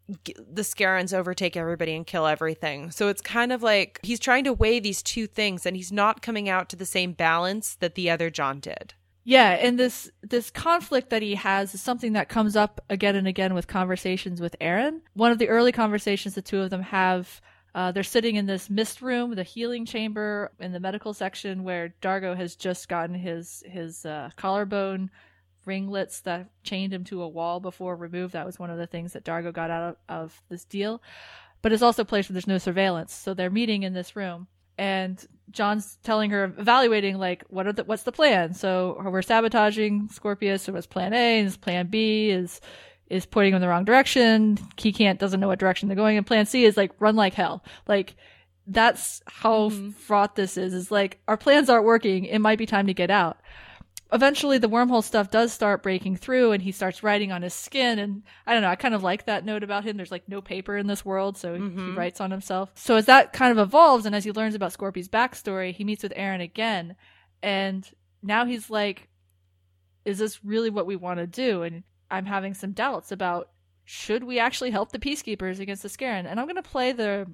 [0.07, 2.91] the Scarrans overtake everybody and kill everything.
[2.91, 6.21] So it's kind of like he's trying to weigh these two things and he's not
[6.21, 8.93] coming out to the same balance that the other John did.
[9.27, 13.27] Yeah, and this this conflict that he has is something that comes up again and
[13.27, 15.01] again with conversations with Aeryn.
[15.13, 17.41] One of the early conversations the two of them have
[17.73, 21.89] uh, they're sitting in this mist room, the healing chamber in the medical section, where
[22.01, 25.09] D'Argo has just gotten his his uh, collarbone
[25.65, 28.33] ringlets that chained him to a wall before removed.
[28.33, 31.01] That was one of the things that D'Argo got out of, of this deal.
[31.63, 34.47] But it's also a place where there's no surveillance, so they're meeting in this room
[34.77, 38.53] and John's telling her, evaluating like what are the what's the plan.
[38.53, 40.63] So we're sabotaging Scorpius.
[40.63, 41.39] So what's Plan A?
[41.39, 42.61] And Plan B is
[43.09, 44.57] is pointing him in the wrong direction.
[44.77, 46.17] He can't doesn't know what direction they're going.
[46.17, 47.63] And Plan C is like run like hell.
[47.87, 48.15] Like
[48.67, 49.91] that's how mm-hmm.
[49.91, 50.73] fraught this is.
[50.73, 52.25] Is like our plans aren't working.
[52.25, 53.37] It might be time to get out
[54.15, 57.99] eventually the wormhole stuff does start breaking through and he starts writing on his skin.
[57.99, 59.97] And i don't know i kind of like that note about him.
[59.97, 61.91] There's like no paper in this world so mm-hmm.
[61.91, 62.71] he writes on himself.
[62.75, 66.03] So as that kind of evolves and as he learns about scorpy's backstory he meets
[66.03, 66.95] with Aeryn again.
[67.43, 67.87] And
[68.23, 69.09] now he's like
[70.05, 71.63] is this really what we want to do?
[71.63, 73.49] And i'm having some doubts about
[73.83, 77.27] should we actually help the peacekeepers against the Scarran and i'm going to play the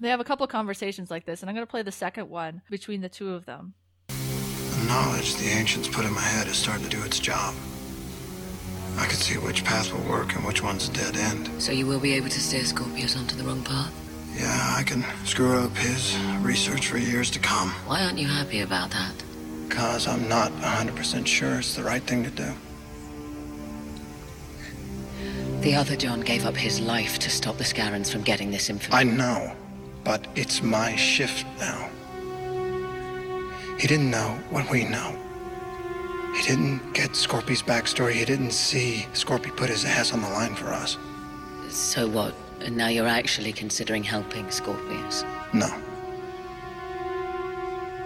[0.00, 2.62] they have a couple conversations like this and i'm going to play the second one
[2.70, 3.74] between the two of them
[4.86, 7.54] knowledge the ancients put in my head is starting to do its job.
[8.96, 11.50] I can see which path will work and which one's a dead end.
[11.60, 13.92] So you will be able to steer Scorpius onto the wrong path?
[14.36, 17.70] Yeah, I can screw up his research for years to come.
[17.86, 19.12] Why aren't you happy about that?
[19.68, 22.52] Because I'm not 100% sure it's the right thing to do.
[25.60, 29.08] The other John gave up his life to stop the Scarrans from getting this information.
[29.08, 29.56] I know,
[30.04, 31.88] but it's my shift now.
[33.78, 35.18] He didn't know what we know.
[36.36, 38.12] He didn't get Scorpy's backstory.
[38.12, 40.96] He didn't see Scorpy put his ass on the line for us.
[41.68, 42.34] So what?
[42.60, 45.24] And now you're actually considering helping Scorpius?
[45.52, 45.68] No.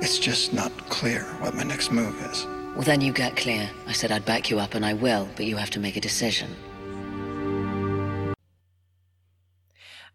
[0.01, 2.45] It's just not clear what my next move is.
[2.75, 3.69] Well, then you get clear.
[3.87, 6.01] I said I'd back you up, and I will, but you have to make a
[6.01, 6.55] decision.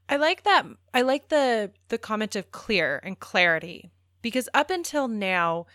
[0.08, 0.66] I like that.
[0.94, 3.92] I like the the comment of clear and clarity
[4.24, 5.68] because up until now,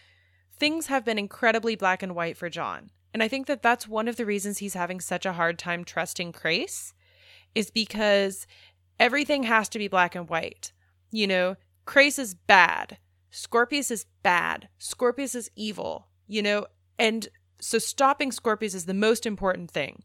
[0.59, 2.91] things have been incredibly black and white for John.
[3.15, 5.85] And I think that that's one of the reasons he's having such a hard time
[5.85, 6.93] trusting Crais
[7.55, 8.47] is because
[8.99, 10.73] everything has to be black and white.
[11.13, 11.57] You know,
[11.87, 12.99] Crais is bad.
[13.31, 14.69] Scorpius is bad.
[14.79, 16.67] Scorpius is evil, you know,
[16.99, 17.29] and
[17.61, 20.03] so stopping Scorpius is the most important thing.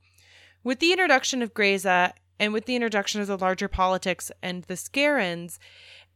[0.63, 4.75] With the introduction of Grayza and with the introduction of the larger politics and the
[4.75, 5.59] Scarrans,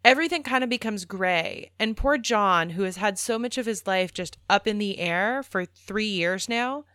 [0.03, 1.71] everything kind of becomes gray.
[1.79, 4.99] And poor John, who has had so much of his life just up in the
[4.99, 6.85] air for three years now,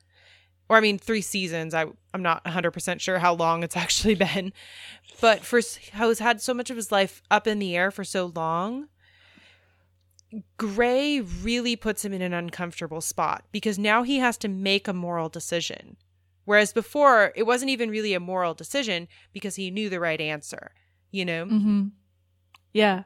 [0.68, 1.74] or I mean, three seasons.
[1.74, 4.52] I, I'm not 100% sure how long it's actually been,
[5.20, 5.60] but for
[5.94, 8.88] who's had so much of his life up in the air for so long,
[10.56, 14.94] Gray really puts him in an uncomfortable spot because now he has to make a
[14.94, 15.96] moral decision.
[16.44, 20.72] Whereas before, it wasn't even really a moral decision because he knew the right answer,
[21.10, 21.44] you know?
[21.44, 21.86] Mm-hmm.
[22.72, 23.04] Yeah.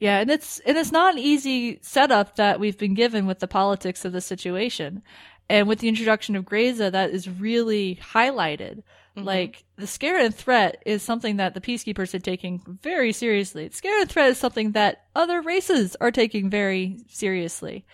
[0.00, 3.48] Yeah, and it's and it's not an easy setup that we've been given with the
[3.48, 5.02] politics of the situation.
[5.50, 8.82] And with the introduction of Grayza, that is really highlighted.
[9.16, 9.24] Mm-hmm.
[9.24, 13.66] Like the Scarran threat is something that the peacekeepers are taking very seriously.
[13.68, 17.84] The and threat is something that other races are taking very seriously.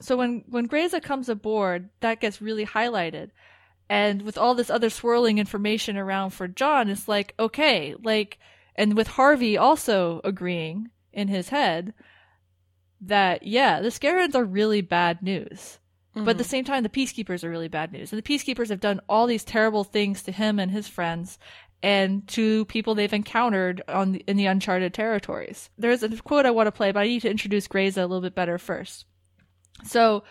[0.00, 3.30] So when when Grayza comes aboard, that gets really highlighted.
[3.88, 8.40] And with all this other swirling information around for John, it's like, okay, like
[8.76, 11.94] and with Harvey also agreeing in his head
[13.00, 15.78] that yeah, the Scarrans are really bad news.
[16.14, 16.24] Mm-hmm.
[16.24, 16.50] But at the mm-hmm.
[16.50, 18.12] same time, the peacekeepers are really bad news.
[18.12, 21.38] And the peacekeepers have done all these terrible things to him and his friends
[21.82, 25.68] and to people they've encountered on the, in the uncharted territories.
[25.76, 28.22] There's a quote I want to play, but I need to introduce Grayza a little
[28.22, 29.04] bit better first.
[29.84, 30.24] So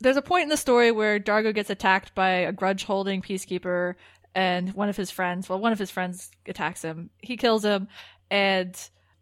[0.00, 3.94] there's a point in the story where D'Argo gets attacked by a grudge holding peacekeeper
[4.34, 7.10] and one of his friends, well, one of his friends attacks him.
[7.18, 7.88] He kills him,
[8.30, 8.76] and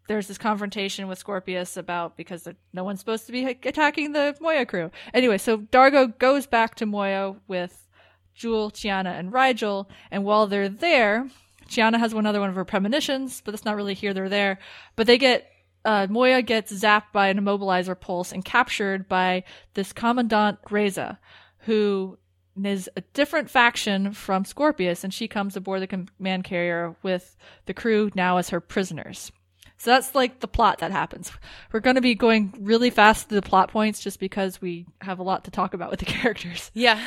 [0.07, 4.65] there's this confrontation with Scorpius about because no one's supposed to be attacking the Moya
[4.65, 4.91] crew.
[5.13, 7.87] Anyway, so D'Argo goes back to Moya with
[8.33, 11.27] Jool, Chiana, and Rygel, and while they're there,
[11.67, 14.13] Chiana has one other one of her premonitions, but that's not really here.
[14.13, 14.59] They're there,
[14.95, 15.47] but they get
[15.85, 19.43] uh, Moya gets zapped by an immobilizer pulse and captured by
[19.75, 21.17] this Commandant Grayza,
[21.59, 22.17] who
[22.63, 27.73] is a different faction from Scorpius, and she comes aboard the command carrier with the
[27.73, 29.31] crew now as her prisoners.
[29.77, 31.31] So that's like the plot that happens.
[31.71, 35.19] We're going to be going really fast through the plot points just because we have
[35.19, 36.71] a lot to talk about with the characters.
[36.73, 37.01] Yeah.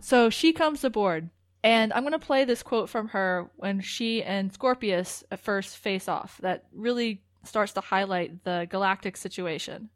[0.00, 1.30] So she comes aboard,
[1.62, 5.78] and I'm going to play this quote from her when she and Scorpius at first
[5.78, 9.88] face off that really starts to highlight the galactic situation.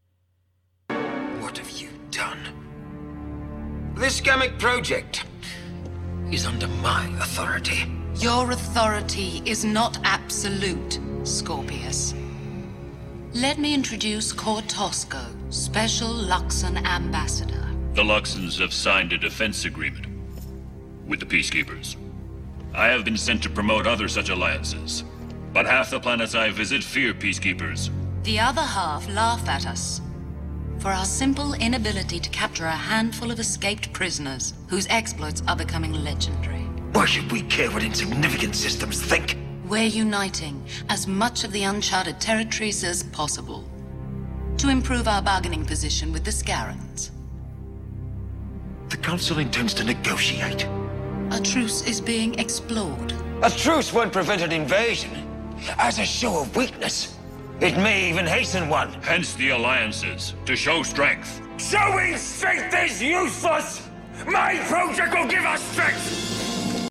[3.98, 5.24] This Gammak project
[6.30, 7.92] is under my authority.
[8.14, 12.14] Your authority is not absolute, Scorpius.
[13.34, 17.66] Let me introduce Cortosco, Special Luxan Ambassador.
[17.94, 20.06] The Luxans have signed a defense agreement
[21.08, 21.96] with the Peacekeepers.
[22.74, 25.02] I have been sent to promote other such alliances,
[25.52, 27.90] but half the planets I visit fear Peacekeepers.
[28.22, 30.02] The other half laugh at us
[30.78, 35.92] for our simple inability to capture a handful of escaped prisoners whose exploits are becoming
[35.92, 36.60] legendary.
[36.92, 39.36] Why should we care what insignificant systems think?
[39.66, 43.68] We're uniting as much of the uncharted territories as possible
[44.56, 47.10] to improve our bargaining position with the Scarrans.
[48.88, 50.66] The Council intends to negotiate.
[51.32, 53.12] A truce is being explored.
[53.42, 55.10] A truce won't prevent an invasion.
[55.76, 57.17] As a show of weakness,
[57.60, 58.92] it may even hasten one.
[59.02, 61.40] Hence the alliances, to show strength.
[61.58, 63.88] Showing strength is useless!
[64.26, 66.88] My project will give us strength!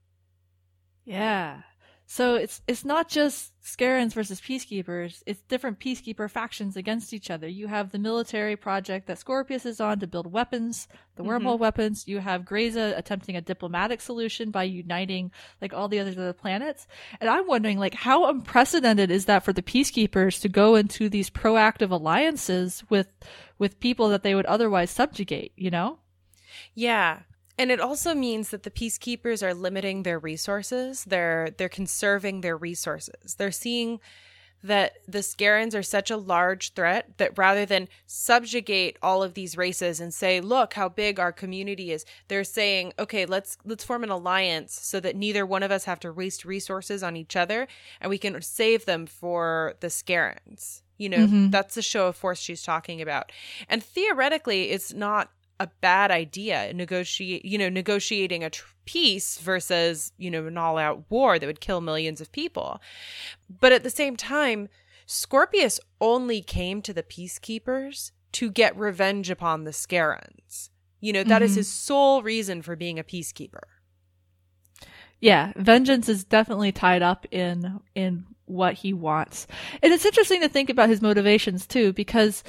[1.05, 1.61] Yeah.
[2.05, 7.49] So it's it's not just Scarrans versus peacekeepers, it's different peacekeeper factions against each other.
[7.49, 11.59] You have the military project that Scorpius is on to build weapons, the wormhole Mhm.
[11.59, 12.07] weapons.
[12.07, 16.87] You have Grayza attempting a diplomatic solution by uniting like all the other planets.
[17.19, 21.29] And I'm wondering like how unprecedented is that for the peacekeepers to go into these
[21.29, 23.09] proactive alliances with
[23.59, 25.99] with people that they would otherwise subjugate, you know?
[26.73, 27.23] Yeah.
[27.57, 31.03] And it also means that the peacekeepers are limiting their resources.
[31.05, 33.35] They're they're conserving their resources.
[33.35, 33.99] They're seeing
[34.63, 39.55] that the Scarrans are such a large threat that rather than subjugate all of these
[39.55, 44.03] races and say, "Look how big our community is," they're saying, "Okay, let's let's form
[44.03, 47.67] an alliance so that neither one of us have to waste resources on each other,
[48.01, 51.51] and we can save them for the Scarrans." You know, Mhm.
[51.51, 53.31] that's the show of force she's talking about.
[53.69, 60.11] And theoretically, it's not a bad idea negotiate you know negotiating a tr- peace versus
[60.17, 62.79] you know an all-out war that would kill millions of people
[63.59, 64.69] but at the same time
[65.05, 71.41] scorpius only came to the peacekeepers to get revenge upon the scarrans you know that
[71.41, 71.57] is Mhm.
[71.57, 73.63] his sole reason for being a peacekeeper
[75.19, 79.47] Yeah, vengeance is definitely tied up in in what he wants.
[79.81, 82.43] And it's interesting to think about his motivations too because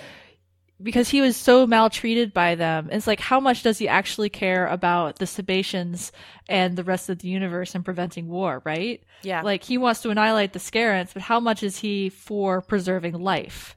[0.81, 2.89] because he was so maltreated by them.
[2.91, 6.13] It's like how much does he actually care about the Sebaceans
[6.49, 9.03] and the rest of the universe and preventing war, right?
[9.23, 13.15] yeah Like he wants to annihilate the Scarrans, but how much is he for preserving
[13.15, 13.77] life?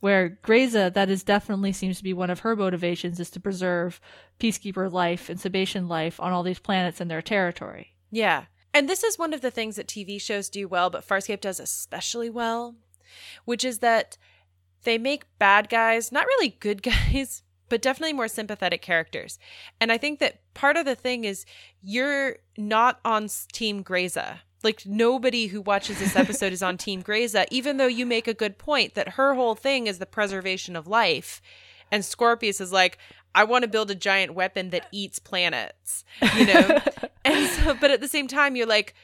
[0.00, 4.00] Where Grayza, that is definitely seems to be one of her motivations, is to preserve
[4.40, 7.94] peacekeeper life and Sebacean life on all these planets in their territory.
[8.10, 8.46] Yeah.
[8.74, 11.60] And this is one of the things that TV shows do well, but Farscape does
[11.60, 12.74] especially well,
[13.44, 14.18] which is that
[14.84, 19.38] they make bad guys not really good guys, but definitely more sympathetic characters.
[19.80, 21.44] And I think that part of the thing is
[21.82, 24.40] you're not on Team Grayza.
[24.62, 28.34] Like nobody who watches this episode is on Team Grayza, even though you make a
[28.34, 31.40] good point that her whole thing is the preservation of life.
[31.90, 32.98] And Scorpius is like,
[33.34, 36.04] I want to build a giant weapon that eats planets,
[36.36, 36.80] you know?
[37.24, 38.94] and so, but at the same time, you're like,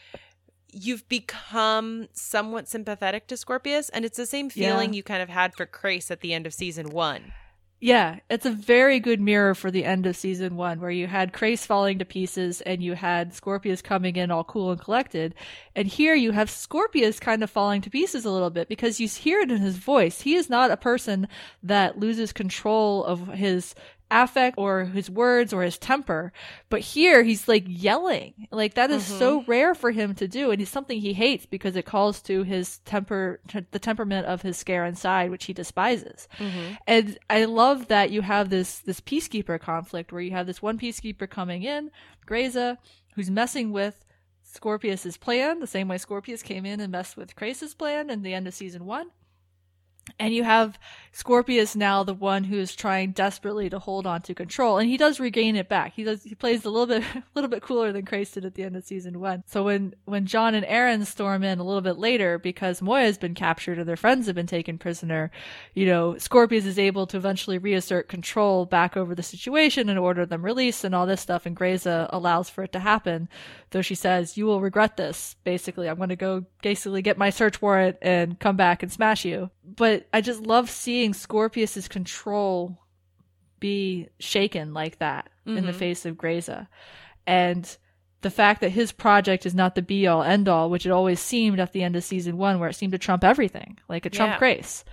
[0.71, 3.89] you've become somewhat sympathetic to Scorpius.
[3.91, 4.97] And it's the same feeling Yeah.
[4.97, 7.33] you kind of had for Crais at the end of season one.
[7.81, 11.33] Yeah, it's a very good mirror for the end of season one, where you had
[11.33, 15.33] Crais falling to pieces and you had Scorpius coming in all cool and collected.
[15.77, 19.07] And here you have Scorpius kind of falling to pieces a little bit because you
[19.07, 20.23] hear it in his voice.
[20.23, 21.29] He is not a person
[21.63, 23.77] that loses control of his
[24.11, 26.33] affect or his words or his temper.
[26.71, 28.49] But here he's like yelling.
[28.51, 29.51] Like that is so mm-hmm.
[29.51, 30.51] rare for him to do.
[30.51, 33.41] And it's something he hates because it calls to his temper,
[33.71, 36.29] the temperament of his Scarran inside, which he despises.
[36.39, 36.75] Mm-hmm.
[36.87, 40.79] And I love that you have this this peacekeeper conflict where you have this one
[40.79, 41.91] peacekeeper coming in,
[42.27, 42.79] Grayza,
[43.15, 44.05] who's messing with
[44.43, 48.35] Scorpius's plan, the same way Scorpius came in and messed with Crais's plan in the
[48.35, 49.11] end of season one.
[50.19, 50.79] And you have
[51.13, 54.97] Scorpius now the one who is trying desperately to hold on to control, and he
[54.97, 55.95] does regain it back.
[55.95, 58.55] He does he plays a little bit a little bit cooler than Crais did at
[58.55, 59.43] the end of season one.
[59.47, 63.19] So when when John and Aeryn storm in a little bit later because Moya has
[63.19, 65.31] been captured and their friends have been taken prisoner,
[65.75, 70.25] you know, Scorpius is able to eventually reassert control back over the situation and order
[70.25, 73.29] them released and all this stuff, and Grayza allows for it to happen.
[73.71, 75.89] Though she says, You will regret this, basically.
[75.89, 79.51] I'm gonna go basically get my search warrant and come back and smash you.
[79.65, 82.79] But I just love seeing Scorpius's control
[83.61, 85.59] be shaken like that mm-hmm.
[85.59, 85.79] in the mm-hmm.
[85.79, 86.69] face of Grayza.
[87.27, 87.77] And
[88.21, 91.21] the fact that his project is not the be all end all, which it always
[91.21, 94.11] seemed at the end of season one, where it seemed to trump everything, like a
[94.11, 94.39] trump yeah.
[94.39, 94.85] Crais.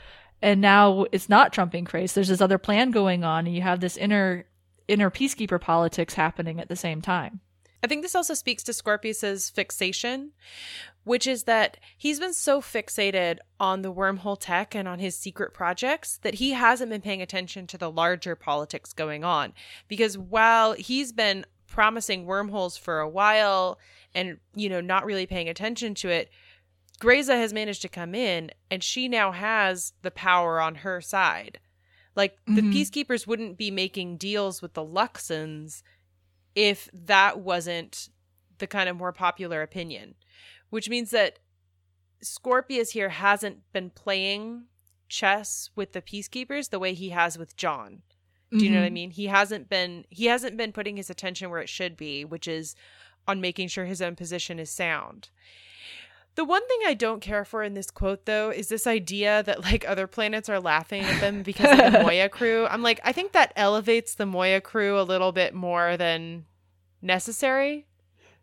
[0.41, 2.13] And now it's not trumping Crais.
[2.13, 4.45] There's this other plan going on, and you have this inner
[4.87, 7.39] inner peacekeeper politics happening at the same time.
[7.85, 10.31] I think this also speaks to Scorpius's fixation,
[11.03, 15.53] which is that he's been so fixated on the wormhole tech and on his secret
[15.53, 19.53] projects that he hasn't been paying attention to the larger politics going on.
[19.87, 23.77] Because while he's been promising wormholes for a while
[24.15, 26.31] and, you know, not really paying attention to it,
[26.99, 31.59] Grayza has managed to come in and she now has the power on her side.
[32.15, 32.71] Like the mm-hmm.
[32.71, 35.83] peacekeepers wouldn't be making deals with the Luxans
[36.55, 38.09] if that wasn't
[38.57, 40.15] the kind of more popular opinion,
[40.69, 41.39] which means that
[42.21, 44.65] Scorpius here hasn't been playing
[45.09, 48.01] chess with the peacekeepers the way he has with John.
[48.51, 48.73] Do you mm-hmm.
[48.73, 48.93] know what I mm-hmm.
[48.93, 49.11] mean?
[49.11, 52.75] He hasn't been he hasn't been putting his attention where it should be, which is
[53.27, 55.29] on making sure his own position is sound.
[56.35, 59.63] The one thing I don't care for in this quote, though, is this idea that
[59.63, 62.67] like other planets are laughing at them because of the Moya crew.
[62.67, 66.45] I'm like, I think that elevates the Moya crew a little bit more than
[67.01, 67.87] necessary.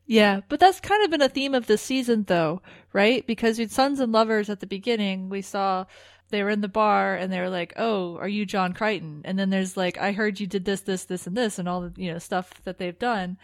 [0.06, 2.62] Yeah, but that's kind of been a theme of this season, though,
[2.92, 3.26] right?
[3.26, 5.84] Because with Sons and Lovers at the beginning, we saw
[6.30, 9.38] they were in the bar and they were like, "Oh, are you John Crichton?" And
[9.38, 11.92] then there's like, "I heard you did this, this, this, and this," and all the
[11.96, 13.36] you know stuff that they've done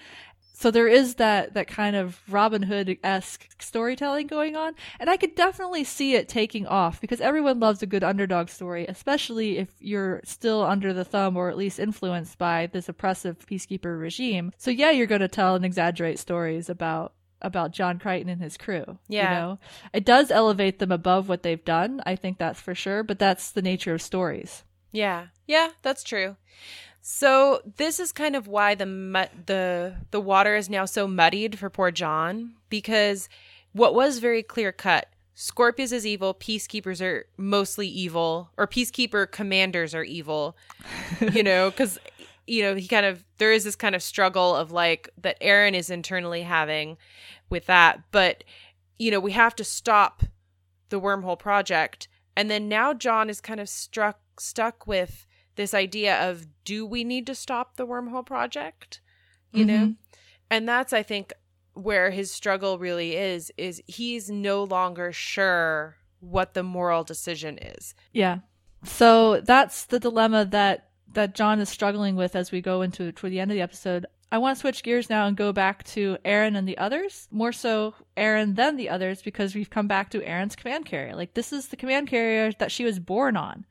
[0.58, 5.16] so there is that that kind of Robin Hood esque storytelling going on, and I
[5.16, 9.68] could definitely see it taking off because everyone loves a good underdog story, especially if
[9.78, 14.52] you're still under the thumb or at least influenced by this oppressive peacekeeper regime.
[14.56, 18.56] So yeah, you're going to tell and exaggerate stories about about John Crichton and his
[18.56, 18.98] crew.
[19.06, 19.30] Yeah.
[19.30, 19.58] You know,
[19.92, 22.02] it does elevate them above what they've done.
[22.04, 24.64] I think that's for sure, but that's the nature of stories.
[24.90, 25.28] Yeah.
[25.46, 26.34] Yeah, that's true.
[27.00, 28.84] So this is kind of why the
[29.46, 33.28] the the water is now so muddied for poor John because
[33.72, 35.08] what was very clear cut
[35.40, 40.56] Scorpius is evil, peacekeepers are mostly evil, or peacekeeper commanders are evil,
[41.32, 41.96] you know, because,
[42.48, 45.74] you know, he kind of, there is this kind of struggle of like that Aeryn
[45.74, 46.98] is internally having
[47.50, 48.00] with that.
[48.10, 48.42] But,
[48.98, 50.24] you know, we have to stop
[50.88, 52.08] the wormhole project.
[52.36, 55.24] And then now John is kind of struck, stuck with
[55.58, 59.00] this idea of do we need to stop the wormhole project
[59.52, 59.84] you mm-hmm.
[59.84, 59.94] know
[60.50, 61.32] and that's i think
[61.74, 67.94] where his struggle really is is he's no longer sure what the moral decision is
[68.12, 68.38] yeah
[68.84, 73.32] so that's the dilemma that that john is struggling with as we go into toward
[73.32, 76.18] the end of the episode I want to switch gears now and go back to
[76.22, 77.28] Aeryn and the others.
[77.30, 81.16] More so Aeryn than the others because we've come back to Aeryn's command carrier.
[81.16, 83.64] Like this is the command carrier that she was born on.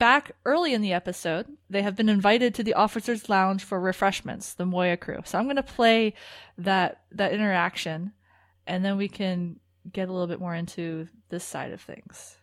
[0.00, 4.54] Back early in the episode, they have been invited to the officers' lounge for refreshments,
[4.54, 5.20] the Moya crew.
[5.26, 6.14] So I'm going to play
[6.56, 8.12] that that interaction,
[8.66, 9.60] and then we can
[9.92, 12.38] get a little bit more into this side of things.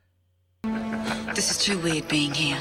[1.34, 2.60] This is too weird being here.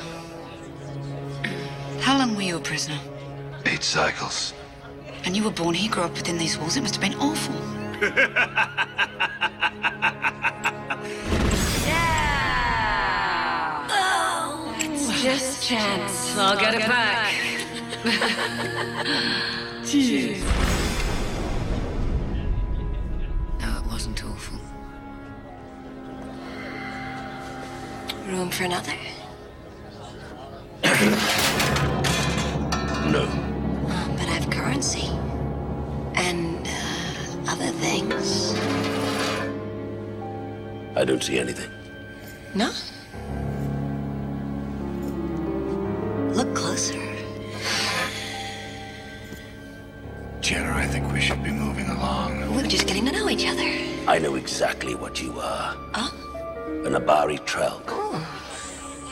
[2.01, 2.99] How long were you a prisoner?
[3.67, 4.55] Eight cycles.
[5.25, 6.75] And you were born here, grew up within these walls.
[6.75, 7.55] It must have been awful.
[15.39, 16.37] just chance.
[16.39, 17.35] I'll get it back.
[19.87, 20.43] Cheers.
[23.61, 24.59] No, it wasn't awful.
[28.27, 28.95] Room for another?
[33.11, 33.29] no.
[34.17, 35.09] but I've currency.
[36.15, 38.55] And uh, other things.
[40.97, 41.71] I don't see anything.
[42.55, 42.73] No?
[46.37, 46.93] Look closer.
[50.43, 52.51] Chiana, I think we should be moving along.
[52.51, 53.67] We were just getting to know each other.
[54.07, 55.75] I know exactly what you are.
[55.95, 56.83] Oh?
[56.85, 57.85] An Abari Trelk.
[57.89, 58.21] Oh.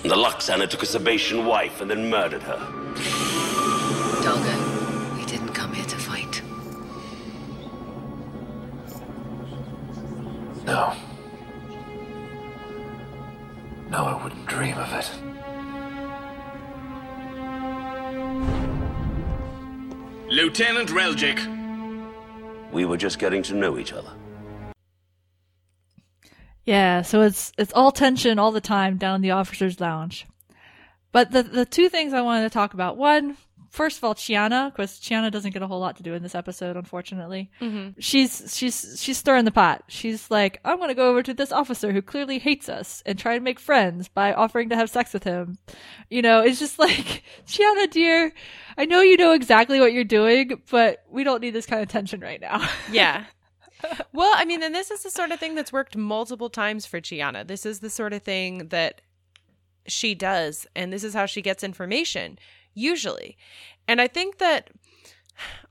[0.03, 2.59] The Luxana took a Sebacean wife and then murdered her.
[4.23, 6.43] D'Argo, we didn't come here to fight.
[10.67, 10.95] No.
[20.57, 22.71] Lieutenant Reljic.
[22.71, 24.13] We were just getting to know each other.
[26.65, 30.29] Yeah, so it's it's all tension all the time down in the officers' lounge.
[31.11, 33.37] But the the two things I wanted to talk about one,
[33.75, 36.35] first of all, Chiana, because Chiana doesn't get a whole lot to do in this
[36.37, 37.51] episode, unfortunately.
[37.61, 37.95] Mhm.
[37.99, 39.83] She's she's she's stirring the pot.
[39.89, 43.35] She's like, I'm gonna go over to this officer who clearly hates us and try
[43.35, 45.59] and make friends by offering to have sex with him.
[46.09, 48.33] You know, it's just like, Chiana, dear,
[48.79, 51.89] I know you know exactly what you're doing, but we don't need this kind of
[51.89, 52.67] tension right now.
[52.93, 53.25] Yeah.
[54.13, 57.01] well, I mean, and this is the sort of thing that's worked multiple times for
[57.01, 57.47] Chiana.
[57.47, 59.01] This is the sort of thing that
[59.87, 62.39] she does, and this is how she gets information,
[62.75, 63.37] usually.
[63.89, 64.71] And I think that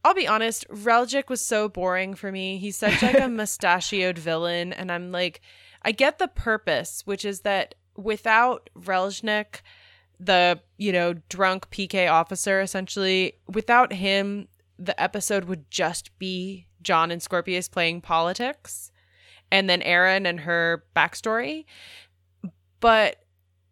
[0.03, 2.57] I'll be honest, Reljic was so boring for me.
[2.57, 5.41] He's such like a mustachioed villain, and I'm like,
[5.81, 9.61] I get the purpose, which is that without Reljnik,
[10.19, 14.47] the you know drunk PK officer, essentially, without him,
[14.77, 18.91] the episode would just be John and Scorpius playing politics,
[19.51, 21.65] and then Aeryn and her backstory.
[22.81, 23.23] But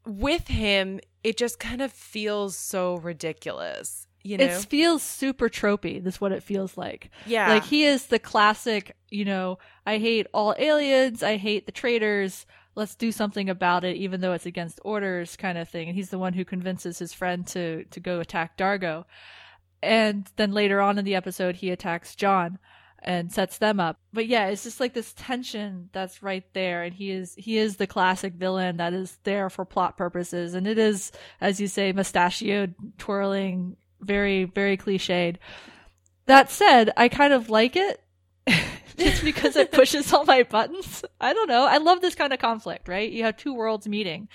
[0.05, 4.07] with him, it just kind of feels so ridiculous.
[4.23, 6.03] You know, It feels super tropey.
[6.03, 7.09] That's what it feels like.
[7.25, 7.49] Yeah.
[7.49, 12.45] Like he is the classic, you know, I hate all aliens, I hate the traitors,
[12.75, 15.87] let's do something about it, even though it's against orders kind of thing.
[15.87, 19.05] And he's the one who convinces his friend to, to go attack D'Argo.
[19.81, 22.59] And then later on in the episode, he attacks John
[23.01, 23.97] and sets them up.
[24.13, 26.83] But yeah, it's just like this tension that's right there.
[26.83, 30.53] And he is, he is the classic villain that is there for plot purposes.
[30.53, 35.37] And it is, as you say, mustachioed, twirling, very, very cliched.
[36.27, 38.01] That said, I kind of like it
[38.97, 41.03] just because it pushes all my buttons.
[41.19, 41.65] I don't know.
[41.65, 43.11] I love this kind of conflict, right?
[43.11, 44.27] You have two worlds meeting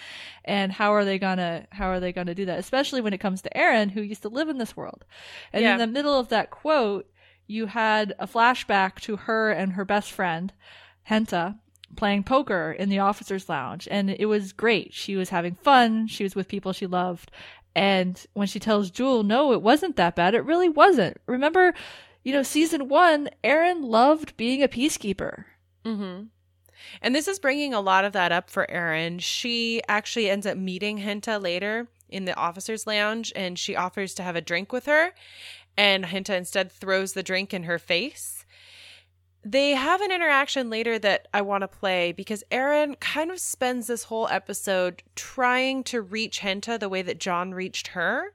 [0.44, 2.58] and how are they gonna, how are they gonna do that?
[2.58, 5.04] Especially when it comes to Aeryn, who used to live in this world.
[5.52, 5.74] And Yeah.
[5.74, 7.08] in the middle of that quote,
[7.46, 10.52] you had a flashback to her and her best friend,
[11.08, 11.58] Henta,
[11.96, 13.86] playing poker in the officers lounge.
[13.90, 14.92] And it was great.
[14.92, 16.06] She was having fun.
[16.06, 17.30] She was with people she loved.
[17.74, 21.18] And when she tells Jool, no, it wasn't that bad, it really wasn't.
[21.26, 21.74] Remember,
[22.24, 25.44] you know, season one, Aeryn loved being a peacekeeper.
[25.84, 26.24] Mm-hmm.
[27.02, 29.20] And this is bringing a lot of that up for Aeryn.
[29.20, 34.22] She actually ends up meeting Henta later in the officer's lounge and she offers to
[34.22, 35.12] have a drink with her.
[35.76, 38.44] And Henta instead throws the drink in her face.
[39.44, 43.86] They have an interaction later that I want to play because Aeryn kind of spends
[43.86, 48.32] this whole episode trying to reach Henta the way that John reached her.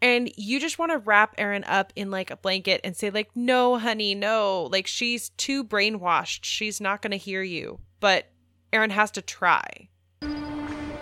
[0.00, 3.30] And you just want to wrap Aeryn up in like a blanket and say, like,
[3.34, 4.68] no, honey, no.
[4.70, 6.44] Like, she's too brainwashed.
[6.44, 7.80] She's not going to hear you.
[7.98, 8.30] But
[8.72, 9.88] Aeryn has to try.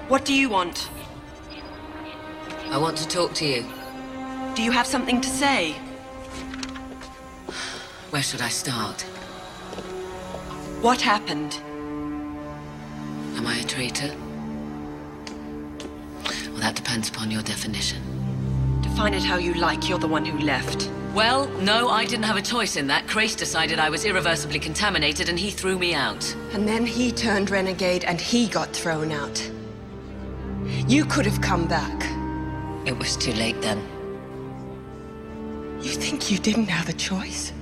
[0.09, 0.89] What do you want?
[2.71, 3.67] I want to talk to you.
[4.57, 5.73] Do you have something to say?
[8.09, 9.03] Where should I start?
[10.81, 11.61] What happened?
[13.37, 14.17] Am I a traitor?
[16.25, 18.01] Well, that depends upon your definition.
[18.81, 19.91] Define it how you like.
[19.91, 20.91] You're the one who left.
[21.13, 23.07] Well, no, I didn't have a choice in that.
[23.07, 26.35] Crais decided I was irreversibly contaminated and he threw me out.
[26.55, 29.51] And then he turned renegade and he got thrown out.
[30.89, 32.11] You could have come back.
[32.87, 33.96] It was too late then.
[35.87, 37.53] You think you didn't have a choice?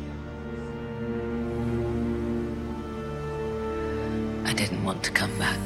[4.46, 5.60] I didn't want to come back.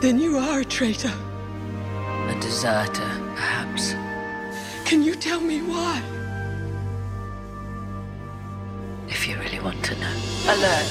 [0.00, 1.12] Then you are a traitor.
[2.30, 3.92] A deserter, perhaps.
[4.86, 6.00] Can you tell me why?
[9.08, 10.16] If you really want to know.
[10.54, 10.88] Alert.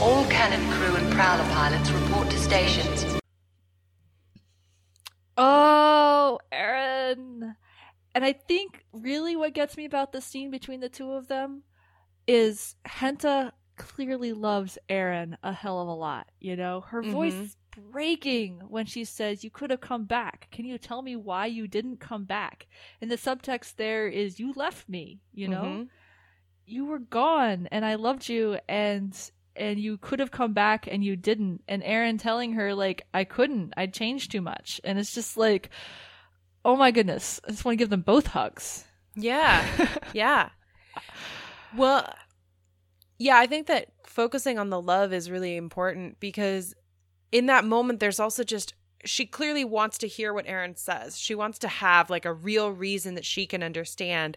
[0.00, 3.04] All cannon crew and prowler pilots report to stations.
[5.36, 7.56] Oh, Aeryn.
[8.14, 11.62] And I think really what gets me about the scene between the two of them
[12.26, 16.28] is Henta clearly loves Aeryn a hell of a lot.
[16.40, 17.42] You know, her voice Mhm.
[17.42, 20.48] is breaking when she says, You could have come back.
[20.52, 22.68] Can you tell me why you didn't come back?
[23.00, 25.64] And the subtext there is, You left me, you know?
[25.64, 25.88] Mhm.
[26.66, 31.04] You were gone and I loved you and and you could have come back and
[31.04, 31.62] you didn't.
[31.68, 33.72] And Aeryn telling her, like, I couldn't.
[33.76, 34.80] I changed too much.
[34.82, 35.70] And it's just like,
[36.64, 37.40] oh my goodness.
[37.46, 38.84] I just want to give them both hugs.
[39.14, 39.66] Yeah.
[40.12, 40.50] yeah.
[41.76, 42.12] Well,
[43.18, 46.74] yeah, I think that focusing on the love is really important because
[47.32, 51.18] in that moment, there's also just, she clearly wants to hear what Aeryn says.
[51.18, 54.36] She wants to have like a real reason that she can understand.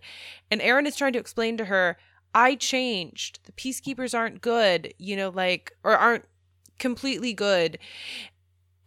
[0.52, 1.98] And Aeryn is trying to explain to her,
[2.34, 3.40] I changed.
[3.46, 6.26] The peacekeepers aren't good, you know, like, or aren't
[6.78, 7.80] completely good.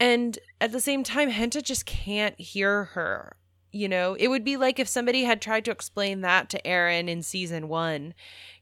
[0.00, 3.36] And at the same time, Henta just can't hear her.
[3.70, 7.08] You know, it would be like if somebody had tried to explain that to Aeryn
[7.08, 8.14] in season one,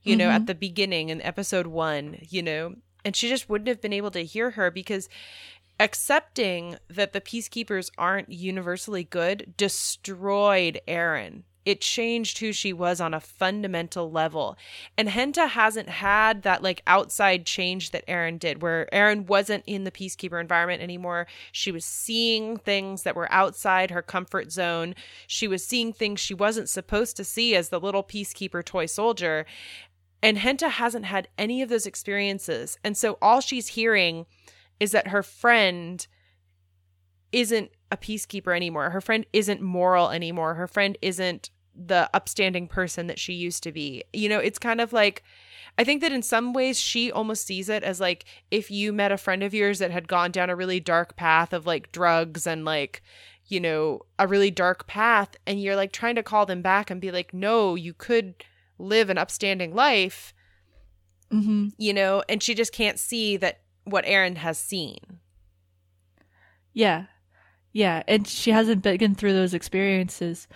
[0.03, 0.47] you know, at Mhm.
[0.49, 2.75] the beginning in episode one, you know,
[3.05, 5.09] and she just wouldn't have been able to hear her because
[5.81, 11.45] accepting that the peacekeepers aren't universally good destroyed Aeryn.
[11.69, 14.57] It changed who she was on a fundamental level.
[14.97, 19.85] And Henta hasn't had that like outside change that Aeryn did, where Aeryn wasn't in
[19.85, 21.27] the peacekeeper environment anymore.
[21.53, 24.95] She was seeing things that were outside her comfort zone.
[25.27, 29.45] She was seeing things she wasn't supposed to see as the little peacekeeper toy soldier.
[30.23, 32.79] And Henta hasn't had any of those experiences.
[32.83, 34.25] And so all she's hearing
[34.81, 36.07] is that her friend
[37.31, 38.89] isn't a peacekeeper anymore.
[38.89, 40.55] Her friend isn't moral anymore.
[40.55, 44.05] Her friend isn't the upstanding person that she used to be.
[44.13, 45.23] You know, it's kind of like
[45.79, 49.13] I think that in some ways she almost sees it as like if you met
[49.13, 52.47] a friend of yours that had gone down a really dark path of like drugs
[52.47, 53.03] and like
[53.47, 57.01] you know, a really dark path and you're like trying to call them back and
[57.01, 58.45] be like, "No, you could
[58.79, 60.35] live an upstanding life."
[61.33, 61.69] Mm-hmm.
[61.79, 65.21] You know, and she just can't see that what Aeryn has seen.
[66.73, 67.07] Yeah.
[67.73, 68.03] Yeah.
[68.07, 70.47] And she hasn't been through those experiences.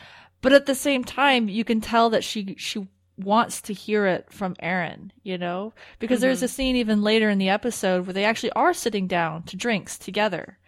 [0.42, 2.86] But at the same time, you can tell that she she
[3.16, 5.72] wants to hear it from Aeryn, you know?
[5.98, 6.44] Because there's Mhm.
[6.44, 9.96] a scene even later in the episode where they actually are sitting down to drinks
[9.98, 10.58] together.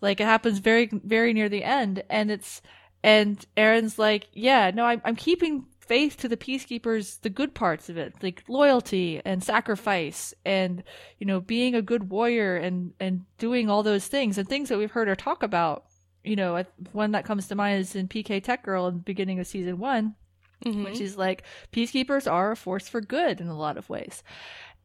[0.00, 2.60] Like it happens very very near the end and it's
[3.02, 7.88] and Aeryn's like, "Yeah, no, I'm I'm keeping faith to the peacekeepers, the good parts
[7.88, 10.84] of it, like loyalty and sacrifice and,
[11.18, 14.78] you know, being a good warrior and, and doing all those things and things that
[14.78, 15.84] we've heard her talk about.
[16.24, 16.62] You know,
[16.92, 19.78] one that comes to mind is in PK Tech Girl in the beginning of season
[19.78, 20.14] one,
[20.62, 24.22] when she's like, peacekeepers are a force for good in a lot of ways.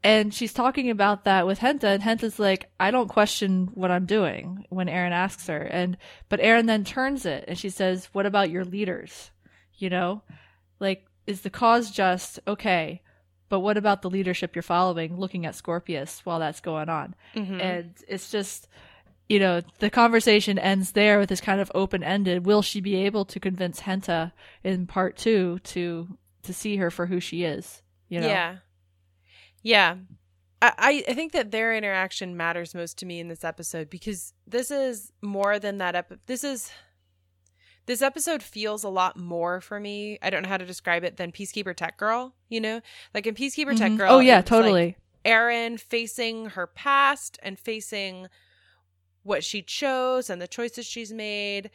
[0.04, 4.06] And she's talking about that with Henta, and Henta's like, I don't question what I'm
[4.06, 5.58] doing when Aeryn asks her.
[5.62, 5.98] And,
[6.30, 9.32] but Aeryn then turns it and she says, What about your leaders?
[9.74, 10.22] You know?
[10.80, 13.02] Like, is the cause just okay?
[13.50, 17.16] But what about the leadership you're following, looking at Scorpius while that's going on?
[17.34, 17.60] Mhm.
[17.62, 18.68] And it's just,
[19.28, 22.46] you know, the conversation ends there with this kind of open ended.
[22.46, 24.32] Will she be able to convince Henta
[24.64, 27.82] in part two to to see her for who she is?
[28.08, 28.28] You know?
[28.28, 28.58] Yeah.
[29.64, 29.96] Yeah.
[30.62, 34.72] I, I think that their interaction matters most to me in this episode because this
[34.72, 36.72] is more than that ep- this is
[37.86, 40.18] this episode feels a lot more for me.
[40.24, 42.82] I don't know how to describe it than Peacekeeper Tech Girl, you know?
[43.14, 43.98] Like in Peacekeeper Tech Mhm.
[43.98, 44.14] Girl.
[44.14, 44.98] Oh, yeah, was, like, totally.
[45.24, 48.28] Aeryn facing her past and facing
[49.26, 51.70] what she chose and the choices she's made.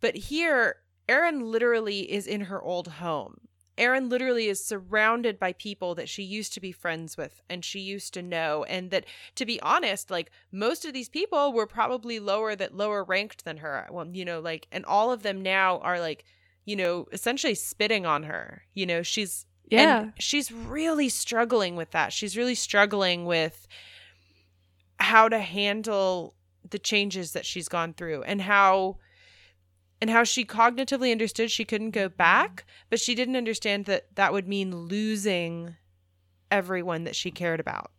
[0.00, 0.76] But here,
[1.08, 3.40] Aeryn literally is in her old home.
[3.76, 7.80] Aeryn literally is surrounded by people that she used to be friends with and she
[7.80, 8.64] used to know.
[8.64, 13.04] And that, to be honest, like most of these people were probably lower that lower
[13.04, 13.86] ranked than her.
[13.90, 16.24] Well, you know, like, and all of them now are like,
[16.64, 18.62] you know, essentially spitting on her.
[18.72, 20.00] You know, she's Yeah.
[20.00, 22.12] and she's really struggling with that.
[22.14, 23.66] She's really struggling with
[24.98, 26.34] how to handle
[26.70, 28.98] the changes that she's gone through and how
[30.00, 34.32] and how she cognitively understood she couldn't go back, but she didn't understand that that
[34.32, 35.76] would mean losing
[36.50, 37.90] everyone that she cared about.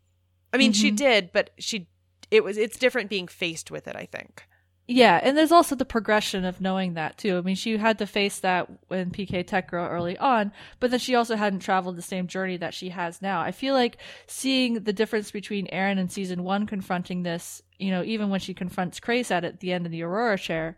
[0.53, 0.95] I mean, she Mhm.
[0.95, 1.87] did, but she
[2.29, 4.43] it was it's different being faced with it, I think.
[4.89, 7.37] Yeah, and there's also the progression of knowing that too.
[7.37, 10.99] I mean, she had to face that when PK Tech Girl early on, but then
[11.01, 13.41] she also hadn't traveled the same journey that she has now.
[13.41, 18.01] I feel like seeing the difference between Aeryn in season one confronting this, you know,
[18.03, 20.77] even when she confronts Kraysat at the end of the Aurora chair,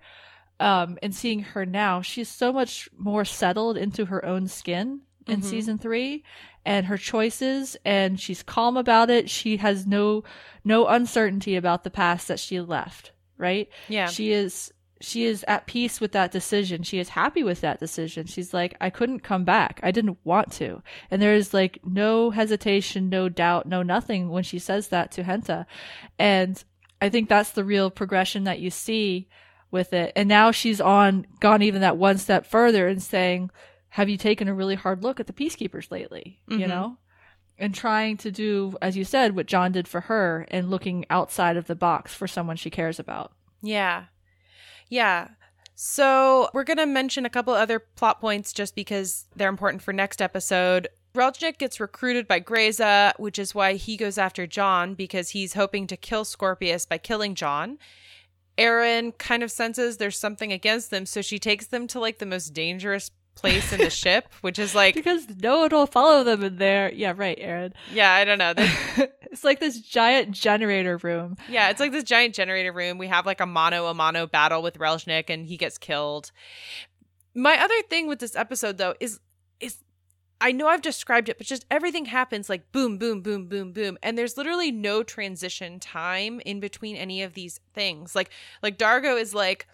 [0.59, 5.41] um, and seeing her now, she's so much more settled into her own skin in
[5.41, 5.45] Mhm.
[5.45, 6.23] season three
[6.65, 9.29] and her choices and she's calm about it.
[9.29, 10.23] She has no
[10.65, 13.67] no uncertainty about the past that she left, right?
[13.87, 14.05] Yeah.
[14.07, 14.71] She is
[15.01, 16.83] she is at peace with that decision.
[16.83, 18.25] She is happy with that decision.
[18.25, 19.79] She's like, I couldn't come back.
[19.81, 20.83] I didn't want to.
[21.09, 25.65] And there's like no hesitation, no doubt, no nothing when she says that to Henta.
[26.19, 26.61] And
[27.01, 29.29] I think that's the real progression that you see
[29.71, 30.11] with it.
[30.17, 33.51] And now she's on gone even that one step further and saying,
[33.89, 36.41] Have you taken a really hard look at the peacekeepers lately?
[36.49, 36.67] You Mhm.
[36.67, 36.97] know?
[37.59, 41.57] And trying to do, as you said, what John did for her and looking outside
[41.57, 43.33] of the box for someone she cares about.
[43.61, 44.05] Yeah.
[44.87, 45.27] Yeah.
[45.75, 49.91] So we're going to mention a couple other plot points just because they're important for
[49.91, 50.87] next episode.
[51.13, 55.85] Reljik gets recruited by Grayza, which is why he goes after John because he's hoping
[55.87, 57.77] to kill Scorpius by killing John.
[58.57, 62.25] Aeryn kind of senses there's something against them, so she takes them to like the
[62.25, 66.43] most dangerous place in the ship, which is like because no one will follow them
[66.43, 66.91] in there.
[66.91, 67.73] Yeah, right, Aeryn.
[67.93, 68.53] Yeah, I don't know.
[69.31, 71.37] it's like this giant generator room.
[71.49, 72.97] Yeah, it's like this giant generator room.
[72.97, 76.31] We have like a mono a mono battle with Relzhnik, and he gets killed.
[77.35, 79.19] My other thing with this episode, though, is
[79.59, 79.77] is
[80.41, 83.97] I know I've described it, but just everything happens like boom, boom, boom, boom, boom,
[84.01, 88.15] and there's literally no transition time in between any of these things.
[88.15, 88.31] Like
[88.63, 89.67] like D'Argo is like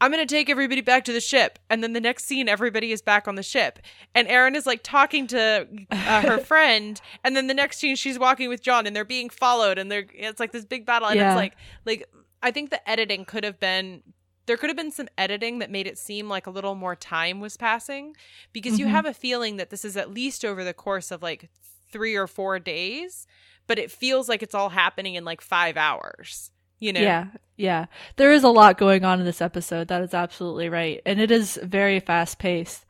[0.00, 1.58] I'm going to take everybody back to the ship.
[1.70, 3.78] And then the next scene, everybody is back on the ship.
[4.14, 7.00] And Aeryn is like talking to uh, her friend.
[7.24, 9.78] And then the next scene, she's walking with John and they're being followed.
[9.78, 11.08] And they're, it's like this big battle.
[11.08, 11.30] And Yeah.
[11.32, 11.54] it's like,
[11.86, 12.04] like,
[12.42, 14.02] I think the editing could have been,
[14.44, 17.40] there could have been some editing that made it seem like a little more time
[17.40, 18.14] was passing
[18.52, 18.90] because you Mhm.
[18.90, 21.48] have a feeling that this is at least over the course of like
[21.90, 23.26] three or four days,
[23.66, 27.00] but it feels like it's all happening in like five hours, you know?
[27.00, 27.86] Yeah, yeah.
[28.16, 29.88] There is a lot going on in this episode.
[29.88, 31.00] That is absolutely right.
[31.06, 32.84] And it is very fast paced.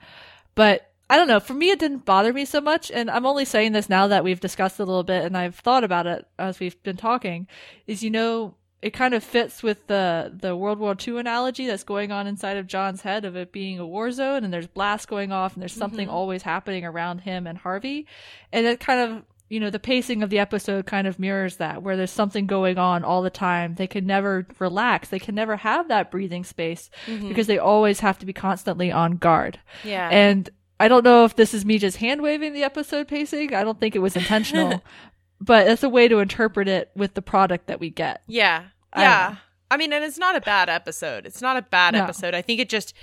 [0.54, 1.38] But I don't know.
[1.40, 2.90] For me, it didn't bother me so much.
[2.90, 5.54] And I'm only saying this now that we've discussed it a little bit and I've
[5.56, 7.46] thought about it as we've been talking.
[7.86, 11.84] Is, you know, it kind of fits with the, the World War II analogy that's
[11.84, 15.06] going on inside of John's head of it being a war zone and there's blasts
[15.06, 16.12] going off and there's something Mhm.
[16.12, 18.06] always happening around him and Harvey.
[18.52, 21.82] And it kind of, you know, the pacing of the episode kind of mirrors that,
[21.82, 23.74] where there's something going on all the time.
[23.76, 25.08] They can never relax.
[25.08, 27.28] They can never have that breathing space Mhm.
[27.28, 29.60] because they always have to be constantly on guard.
[29.84, 30.08] Yeah.
[30.10, 33.54] And I don't know if this is me just hand waving the episode pacing.
[33.54, 34.82] I don't think it was intentional,
[35.40, 38.22] but it's a way to interpret it with the product that we get.
[38.26, 38.64] Yeah.
[38.92, 39.36] I Yeah.
[39.70, 41.24] I, mean, and it's not a bad episode.
[41.26, 42.02] It's not a bad No.
[42.04, 42.34] episode.
[42.34, 42.94] I think it just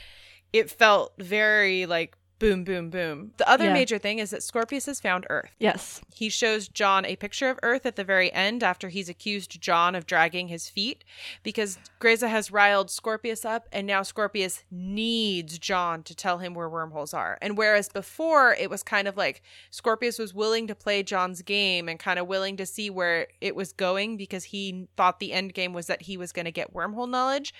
[0.51, 3.31] it felt very like boom boom boom.
[3.37, 3.73] The other Yeah.
[3.73, 5.51] major thing is that Scorpius has found Earth.
[5.59, 6.01] Yes.
[6.13, 9.95] He shows John a picture of Earth at the very end after he's accused John
[9.95, 11.05] of dragging his feet
[11.41, 16.67] because Grayza has riled Scorpius up and now Scorpius needs John to tell him where
[16.69, 17.37] wormholes are.
[17.41, 21.87] And whereas before it was kind of like Scorpius was willing to play John's game
[21.87, 25.53] and kind of willing to see where it was going because he thought the end
[25.53, 27.53] game was that he was going to get wormhole knowledge,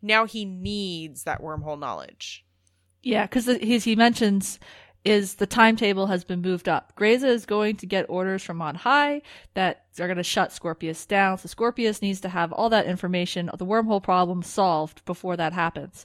[0.00, 2.44] now he needs that wormhole knowledge.
[3.02, 4.58] Yeah, because he he mentions
[5.04, 6.92] is the timetable has been moved up.
[6.96, 9.22] Grayza is going to get orders from on high
[9.54, 11.38] that are going to shut Scorpius down.
[11.38, 16.04] So Scorpius needs to have all that information, the wormhole problem solved before that happens.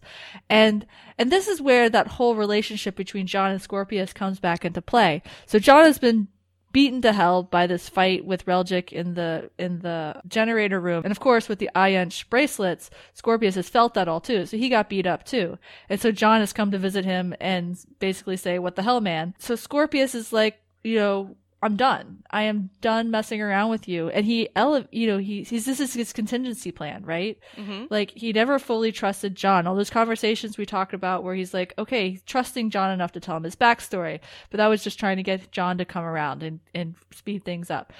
[0.49, 0.85] And
[1.17, 5.21] and this is where that whole relationship between John and Scorpius comes back into play.
[5.47, 6.27] So John has been
[6.73, 11.03] beaten to hell by this fight with Reljik in the in the generator room.
[11.05, 14.45] And of course with the Iench bracelets, Scorpius has felt that all too.
[14.45, 15.57] So he got beat up too.
[15.87, 19.35] And so John has come to visit him and basically say, What the hell, man?
[19.37, 22.23] So Scorpius is like, you know, I'm done.
[22.29, 24.09] I am done messing around with you.
[24.09, 27.39] And he, ele- you know, he, he's, this is his contingency plan, right?
[27.55, 27.87] Mhm.
[27.89, 29.65] Like, he never fully trusted John.
[29.65, 33.37] All those conversations we talked about where he's like, okay, trusting John enough to tell
[33.37, 34.19] him his backstory.
[34.51, 37.71] But that was just trying to get John to come around and, and speed things
[37.71, 37.93] up.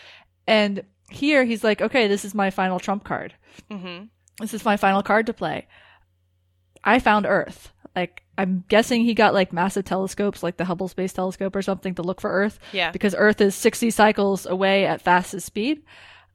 [0.46, 3.34] And here he's like, okay, this is my final trump card.
[3.72, 4.10] Mhm.
[4.40, 5.68] This is my final card to play.
[6.84, 7.72] I found Earth.
[7.96, 11.96] Like, I'm guessing he got like massive telescopes, like the Hubble Space Telescope or something,
[11.96, 12.60] to look for Earth.
[12.72, 12.92] Yeah.
[12.92, 15.84] Because Earth is 60 cycles away at fastest speed.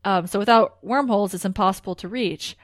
[0.04, 2.56] Um, so without wormholes, it's impossible to reach.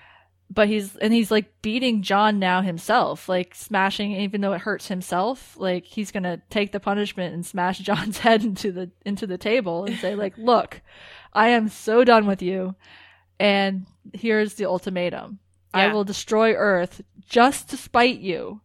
[0.50, 4.86] But he's, and he's like beating John now himself, like smashing, even though it hurts
[4.86, 9.38] himself, like he's gonna take the punishment and smash John's head into the, into the
[9.38, 10.82] table and say like, look,
[11.32, 12.76] I am so done with you.
[13.40, 15.40] And here's the ultimatum.
[15.72, 18.60] I will destroy Earth just to spite you.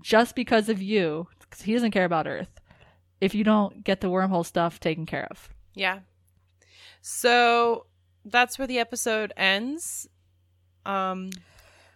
[0.00, 2.60] Just because of you, because he doesn't care about Earth.
[3.20, 5.48] If you don't get the wormhole stuff taken care of.
[5.74, 6.00] Yeah.
[7.00, 7.86] So
[8.24, 10.08] that's where the episode ends.
[10.84, 11.30] Um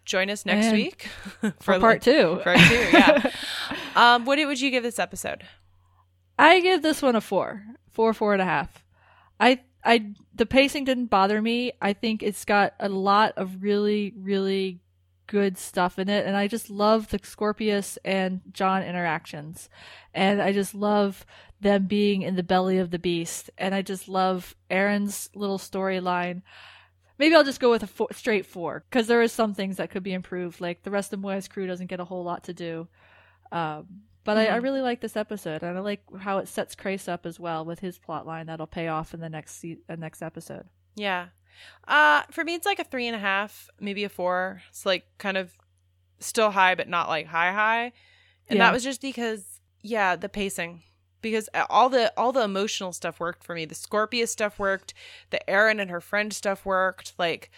[0.05, 1.09] join us next And week
[1.61, 2.41] for part two.
[2.43, 3.31] Part two, yeah.
[3.97, 5.45] um what would you give this episode?
[6.39, 7.65] I give this one a four.
[7.93, 8.85] Four, four and a half.
[9.39, 11.73] I I the pacing didn't bother me.
[11.83, 14.81] I think it's got a lot of really, really
[15.31, 16.27] good stuff in it.
[16.27, 19.69] And I just love the Scorpius and John interactions.
[20.13, 21.25] And I just love
[21.61, 23.49] them being in the belly of the beast.
[23.57, 26.43] And I just love Aeryn's little storyline.
[27.17, 29.91] Maybe I'll just go with a four, straight four because there is some things that
[29.91, 30.61] could be improved.
[30.61, 32.89] Like the rest of Moya's crew doesn't get a whole lot to do.
[33.53, 34.63] Um, but I, I Mhm.
[34.65, 37.79] really like this episode, and I like how it sets Crais up as well with
[37.81, 40.67] his plot line that'll pay off in the next se- uh, next episode.
[40.97, 41.29] Yeah.
[41.89, 44.63] Uh for me it's like a three and a half, maybe a four.
[44.69, 45.53] It's like kind of
[46.19, 47.93] still high but not like high high.
[48.49, 48.67] And Yeah.
[48.67, 50.83] that was just because yeah, the pacing.
[51.23, 53.65] Because all the all the emotional stuff worked for me.
[53.67, 54.95] The Scorpius stuff worked,
[55.31, 57.13] the Aeryn and her friend stuff worked.
[57.19, 57.51] Like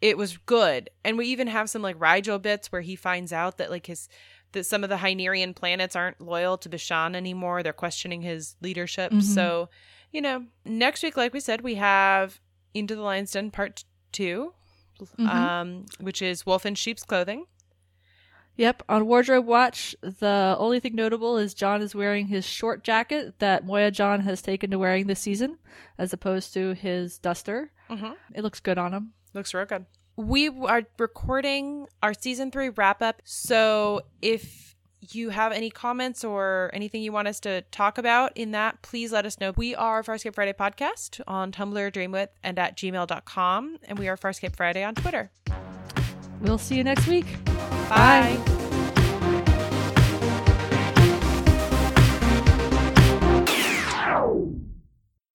[0.00, 0.90] it was good.
[1.04, 4.08] And we even have some like Rygel bits where he finds out that like his
[4.52, 7.62] that some of the Hynerian planets aren't loyal to Bishan anymore.
[7.62, 9.12] They're questioning his leadership.
[9.12, 9.22] Mhm.
[9.22, 9.68] So,
[10.12, 12.40] you know, next week, like we said, we have
[12.74, 14.52] Into the Lion's Den Part 2,
[15.00, 15.26] Mhm.
[15.28, 17.46] um, which is Wolf in Sheep's Clothing.
[18.56, 23.38] Yep, on Wardrobe Watch, the only thing notable is John is wearing his short jacket
[23.38, 25.58] that Moya John has taken to wearing this season,
[25.96, 27.70] as opposed to his duster.
[27.88, 28.16] Mhm.
[28.34, 29.12] It looks good on him.
[29.32, 29.86] Looks real good.
[30.16, 33.22] We are recording our season three wrap up.
[33.24, 34.67] So if
[35.00, 39.12] you have any comments or anything you want us to talk about in that, please
[39.12, 39.52] let us know.
[39.56, 43.78] We are Farscape Friday Podcast on Tumblr, Dreamwidth, and at gmail.com.
[43.84, 45.30] And we are Farscape Friday on Twitter.
[46.40, 47.26] We'll see you next week.
[47.88, 48.67] Bye.